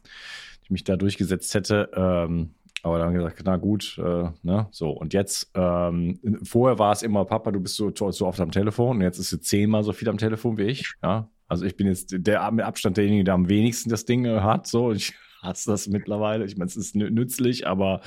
[0.63, 1.91] ich mich da durchgesetzt hätte.
[1.95, 2.51] Ähm,
[2.83, 4.91] aber dann gesagt, na gut, äh, ne, so.
[4.91, 8.99] Und jetzt, ähm, vorher war es immer, Papa, du bist so, so oft am Telefon
[8.99, 11.29] und jetzt ist sie zehnmal so viel am Telefon wie ich, ja.
[11.49, 14.67] Also ich bin jetzt der mit Abstand derjenige, der am wenigsten das Ding äh, hat,
[14.67, 14.93] so.
[14.93, 16.45] Ich hasse das mittlerweile.
[16.45, 18.01] Ich meine, es ist nützlich, aber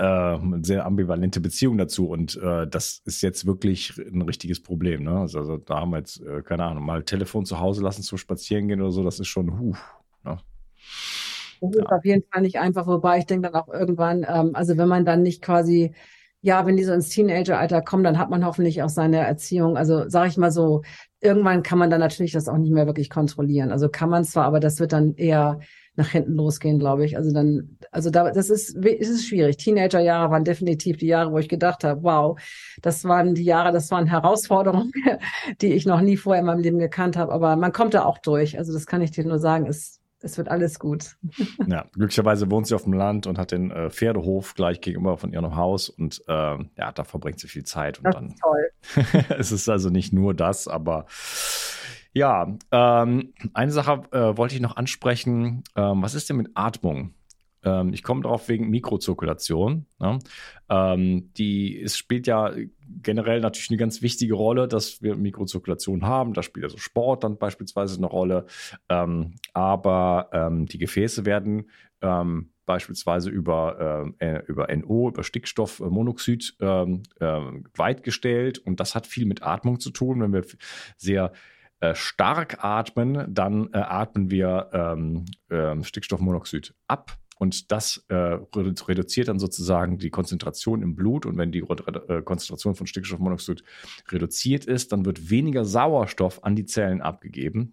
[0.00, 5.04] äh, eine sehr ambivalente Beziehung dazu und äh, das ist jetzt wirklich ein richtiges Problem.
[5.04, 5.18] Ne?
[5.18, 8.16] Also, also da haben wir jetzt, äh, keine Ahnung, mal Telefon zu Hause lassen zum
[8.16, 9.76] Spazierengehen oder so, das ist schon, huh,
[10.24, 10.38] ne?
[11.60, 11.96] Das ist ja.
[11.96, 15.04] auf jeden Fall nicht einfach, wobei ich denke dann auch irgendwann, ähm, also wenn man
[15.04, 15.92] dann nicht quasi,
[16.42, 19.76] ja, wenn die so ins Teenageralter kommen, dann hat man hoffentlich auch seine Erziehung.
[19.76, 20.82] Also sage ich mal so,
[21.20, 23.70] irgendwann kann man dann natürlich das auch nicht mehr wirklich kontrollieren.
[23.70, 25.60] Also kann man zwar, aber das wird dann eher
[25.96, 27.16] nach hinten losgehen, glaube ich.
[27.16, 29.58] Also dann, also da, das ist, ist es schwierig.
[29.58, 32.40] Teenagerjahre waren definitiv die Jahre, wo ich gedacht habe, wow,
[32.80, 34.92] das waren die Jahre, das waren Herausforderungen,
[35.60, 37.32] die ich noch nie vorher in meinem Leben gekannt habe.
[37.32, 38.56] Aber man kommt da auch durch.
[38.56, 41.16] Also das kann ich dir nur sagen, ist es wird alles gut.
[41.66, 45.32] ja, glücklicherweise wohnt sie auf dem Land und hat den äh, Pferdehof gleich gegenüber von
[45.32, 47.98] ihrem Haus und äh, ja, da verbringt sie viel Zeit.
[47.98, 49.24] Und das dann ist toll.
[49.38, 51.06] es ist also nicht nur das, aber
[52.12, 55.62] ja, ähm, eine Sache äh, wollte ich noch ansprechen.
[55.76, 57.14] Ähm, was ist denn mit Atmung?
[57.64, 59.86] Ähm, ich komme darauf wegen Mikrozirkulation.
[59.98, 60.18] Ne?
[60.68, 62.52] Ähm, die es spielt ja
[63.02, 66.32] generell natürlich eine ganz wichtige Rolle, dass wir Mikrozirkulation haben.
[66.32, 68.46] Da spielt also Sport dann beispielsweise eine Rolle.
[68.88, 71.70] Ähm, aber ähm, die Gefäße werden
[72.02, 78.58] ähm, beispielsweise über, äh, über NO, über Stickstoffmonoxid äh, äh, weitgestellt.
[78.58, 80.20] Und das hat viel mit Atmung zu tun.
[80.20, 80.44] Wenn wir
[80.96, 81.32] sehr
[81.80, 88.14] äh, stark atmen, dann äh, atmen wir ähm, äh, Stickstoffmonoxid ab und das äh,
[88.54, 91.24] reduziert dann sozusagen die Konzentration im Blut.
[91.24, 93.64] Und wenn die äh, Konzentration von Stickstoffmonoxid
[94.10, 97.72] reduziert ist, dann wird weniger Sauerstoff an die Zellen abgegeben.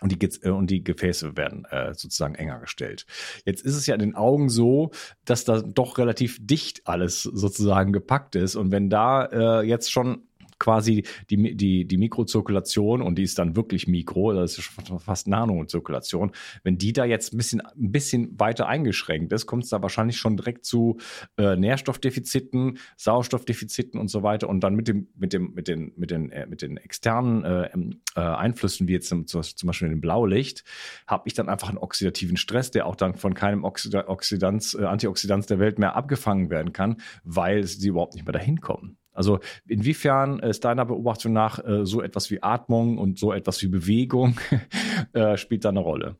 [0.00, 3.06] Und die, äh, und die Gefäße werden äh, sozusagen enger gestellt.
[3.44, 4.90] Jetzt ist es ja in den Augen so,
[5.24, 8.56] dass da doch relativ dicht alles sozusagen gepackt ist.
[8.56, 10.26] Und wenn da äh, jetzt schon
[10.58, 16.32] quasi die, die, die Mikrozirkulation und die ist dann wirklich Mikro, das ist fast Nanozirkulation.
[16.62, 20.16] Wenn die da jetzt ein bisschen, ein bisschen weiter eingeschränkt ist, kommt es da wahrscheinlich
[20.16, 20.98] schon direkt zu
[21.36, 24.48] äh, Nährstoffdefiziten, Sauerstoffdefiziten und so weiter.
[24.48, 27.70] Und dann mit dem, mit dem, mit den, mit den, äh, mit den externen äh,
[28.16, 30.64] äh, Einflüssen, wie jetzt zum, zum Beispiel dem Blaulicht,
[31.06, 35.46] habe ich dann einfach einen oxidativen Stress, der auch dann von keinem Oxidanz, äh, Antioxidanz
[35.46, 38.98] der Welt mehr abgefangen werden kann, weil sie überhaupt nicht mehr dahin kommen.
[39.16, 43.68] Also inwiefern ist deiner Beobachtung nach äh, so etwas wie Atmung und so etwas wie
[43.68, 44.38] Bewegung
[45.12, 46.16] äh, spielt da eine Rolle?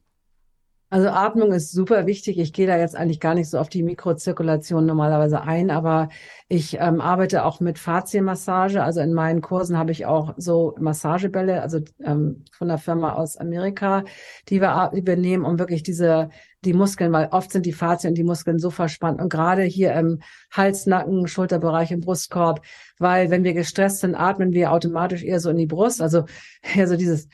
[0.89, 2.39] Also Atmung ist super wichtig.
[2.39, 6.11] Ich gehe da jetzt eigentlich gar nicht so auf die Mikrozirkulation normalerweise ein, aber
[6.49, 8.85] ich ähm, arbeite auch mit Faszienmassage.
[8.85, 13.37] Also in meinen Kursen habe ich auch so Massagebälle, also ähm, von der Firma aus
[13.37, 14.05] Amerika,
[14.49, 16.31] die wir, die wir nehmen, um wirklich diese
[16.65, 19.93] die Muskeln, weil oft sind die Faszien und die Muskeln so verspannt und gerade hier
[19.95, 20.21] im
[20.51, 22.61] Hals, Nacken, Schulterbereich, im Brustkorb,
[22.99, 26.25] weil wenn wir gestresst sind, atmen wir automatisch eher so in die Brust, also
[26.75, 27.29] eher so dieses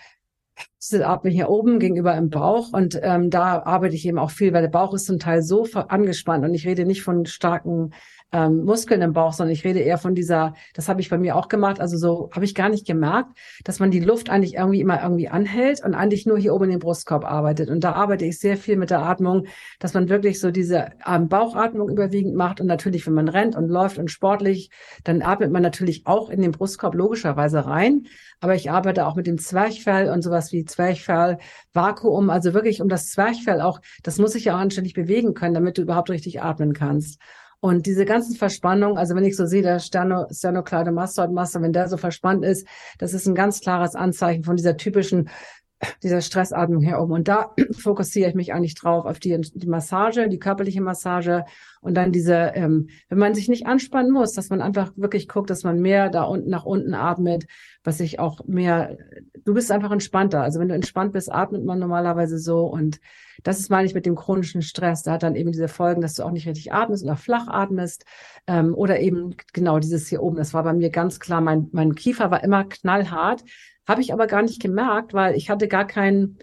[0.91, 4.63] atme hier oben gegenüber im Bauch und ähm, da arbeite ich eben auch viel, weil
[4.63, 7.93] der Bauch ist zum Teil so angespannt und ich rede nicht von starken
[8.33, 11.37] ähm, Muskeln im Bauch, sondern ich rede eher von dieser, das habe ich bei mir
[11.37, 14.81] auch gemacht, also so habe ich gar nicht gemerkt, dass man die Luft eigentlich irgendwie
[14.81, 17.69] immer irgendwie anhält und eigentlich nur hier oben in Brustkorb arbeitet.
[17.69, 19.47] Und da arbeite ich sehr viel mit der Atmung,
[19.79, 23.69] dass man wirklich so diese ähm, Bauchatmung überwiegend macht und natürlich, wenn man rennt und
[23.69, 24.71] läuft und sportlich,
[25.05, 28.07] dann atmet man natürlich auch in den Brustkorb logischerweise rein.
[28.41, 31.39] Aber ich arbeite auch mit dem Zwerchfell und sowas wie Zwerchfell,
[31.73, 35.55] Vakuum, also wirklich um das Zwerchfell auch, das muss sich ja auch anständig bewegen können,
[35.55, 37.21] damit du überhaupt richtig atmen kannst.
[37.61, 41.97] Und diese ganzen Verspannungen, also wenn ich so sehe, der Sterno, Sternokleidomastoidmaster, wenn der so
[41.97, 42.67] verspannt ist,
[42.99, 45.31] das ist ein ganz klares Anzeichen von dieser typischen
[46.03, 47.13] dieser Stressatmung oben.
[47.13, 51.45] Und da fokussiere ich mich eigentlich drauf, auf die, die Massage, die körperliche Massage
[51.81, 55.51] und dann diese, ähm, wenn man sich nicht anspannen muss, dass man einfach wirklich guckt,
[55.51, 57.47] dass man mehr da unten nach unten atmet,
[57.85, 58.97] was ich auch mehr,
[59.45, 60.43] du bist einfach entspannter.
[60.43, 63.01] Also wenn du entspannt bist, atmet man normalerweise so und
[63.43, 65.03] das ist, meine ich, mit dem chronischen Stress.
[65.03, 68.05] Da hat dann eben diese Folgen, dass du auch nicht richtig atmest oder flach atmest
[68.47, 70.37] ähm, oder eben genau dieses hier oben.
[70.37, 73.43] Das war bei mir ganz klar, mein, mein Kiefer war immer knallhart,
[73.87, 76.39] habe ich aber gar nicht gemerkt, weil ich hatte gar kein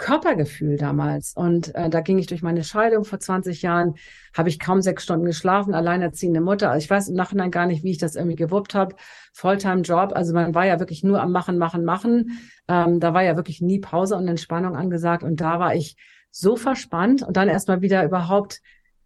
[0.00, 1.34] Körpergefühl damals.
[1.36, 3.94] Und äh, da ging ich durch meine Scheidung vor 20 Jahren,
[4.34, 6.70] habe ich kaum sechs Stunden geschlafen, alleinerziehende Mutter.
[6.70, 8.96] Also ich weiß im Nachhinein gar nicht, wie ich das irgendwie gewuppt habe.
[9.34, 12.40] Volltime-Job, also man war ja wirklich nur am Machen, Machen, Machen.
[12.66, 15.22] Ähm, da war ja wirklich nie Pause und Entspannung angesagt.
[15.22, 15.96] Und da war ich
[16.30, 18.60] so verspannt und dann erstmal wieder überhaupt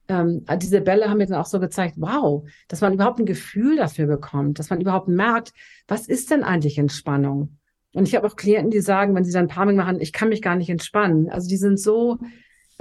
[0.06, 3.76] ähm, diese Bälle haben mir dann auch so gezeigt, wow, dass man überhaupt ein Gefühl
[3.76, 5.52] dafür bekommt, dass man überhaupt merkt,
[5.88, 7.56] was ist denn eigentlich Entspannung?
[7.94, 10.42] Und ich habe auch Klienten, die sagen, wenn sie dann Palming machen, ich kann mich
[10.42, 11.30] gar nicht entspannen.
[11.30, 12.18] Also die sind so,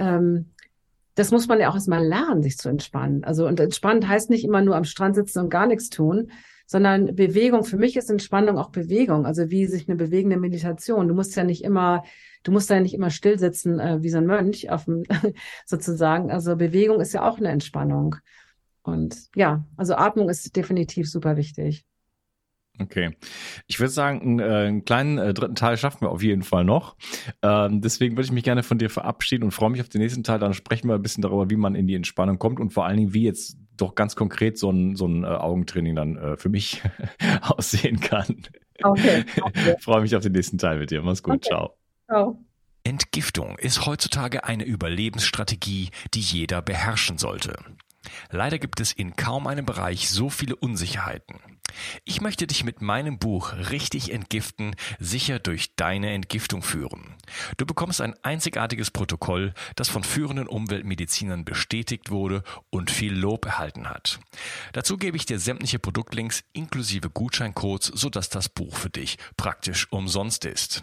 [0.00, 0.50] ähm,
[1.14, 3.22] das muss man ja auch erstmal lernen, sich zu entspannen.
[3.22, 6.32] Also und entspannen heißt nicht immer nur am Strand sitzen und gar nichts tun,
[6.66, 7.62] sondern Bewegung.
[7.62, 9.24] Für mich ist Entspannung auch Bewegung.
[9.24, 11.06] Also wie sich eine bewegende Meditation.
[11.06, 12.02] Du musst ja nicht immer,
[12.42, 15.04] du musst ja nicht immer still sitzen äh, wie so ein Mönch auf dem,
[15.64, 16.32] sozusagen.
[16.32, 18.16] Also Bewegung ist ja auch eine Entspannung.
[18.82, 21.86] Und ja, also Atmung ist definitiv super wichtig.
[22.80, 23.16] Okay.
[23.66, 26.64] Ich würde sagen, einen, äh, einen kleinen äh, dritten Teil schaffen wir auf jeden Fall
[26.64, 26.96] noch.
[27.42, 30.24] Ähm, deswegen würde ich mich gerne von dir verabschieden und freue mich auf den nächsten
[30.24, 30.40] Teil.
[30.40, 32.96] Dann sprechen wir ein bisschen darüber, wie man in die Entspannung kommt und vor allen
[32.96, 36.48] Dingen, wie jetzt doch ganz konkret so ein, so ein äh, Augentraining dann äh, für
[36.48, 36.82] mich
[37.42, 38.42] aussehen kann.
[38.82, 39.24] Okay.
[39.40, 39.76] okay.
[39.80, 41.02] freue mich auf den nächsten Teil mit dir.
[41.02, 41.34] Mach's gut.
[41.36, 41.48] Okay.
[41.48, 41.76] Ciao.
[42.06, 42.44] Ciao.
[42.82, 47.54] Entgiftung ist heutzutage eine Überlebensstrategie, die jeder beherrschen sollte.
[48.30, 51.53] Leider gibt es in kaum einem Bereich so viele Unsicherheiten.
[52.04, 57.14] Ich möchte dich mit meinem Buch Richtig entgiften sicher durch deine Entgiftung führen.
[57.56, 63.88] Du bekommst ein einzigartiges Protokoll, das von führenden Umweltmedizinern bestätigt wurde und viel Lob erhalten
[63.88, 64.20] hat.
[64.72, 70.44] Dazu gebe ich dir sämtliche Produktlinks inklusive Gutscheincodes, sodass das Buch für dich praktisch umsonst
[70.44, 70.82] ist.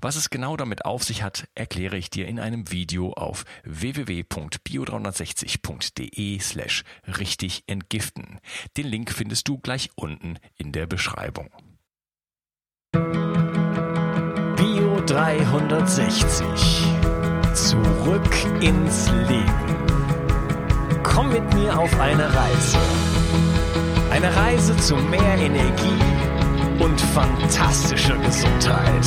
[0.00, 6.40] Was es genau damit auf sich hat, erkläre ich dir in einem Video auf www.bio360.de
[6.40, 6.82] slash
[7.18, 8.40] richtig entgiften.
[8.76, 11.50] Den Link findest du gleich unten in der Beschreibung.
[14.56, 16.44] Bio 360.
[17.54, 19.84] Zurück ins Leben.
[21.02, 22.78] Komm mit mir auf eine Reise.
[24.10, 26.02] Eine Reise zu mehr Energie
[26.78, 29.06] und fantastischer Gesundheit.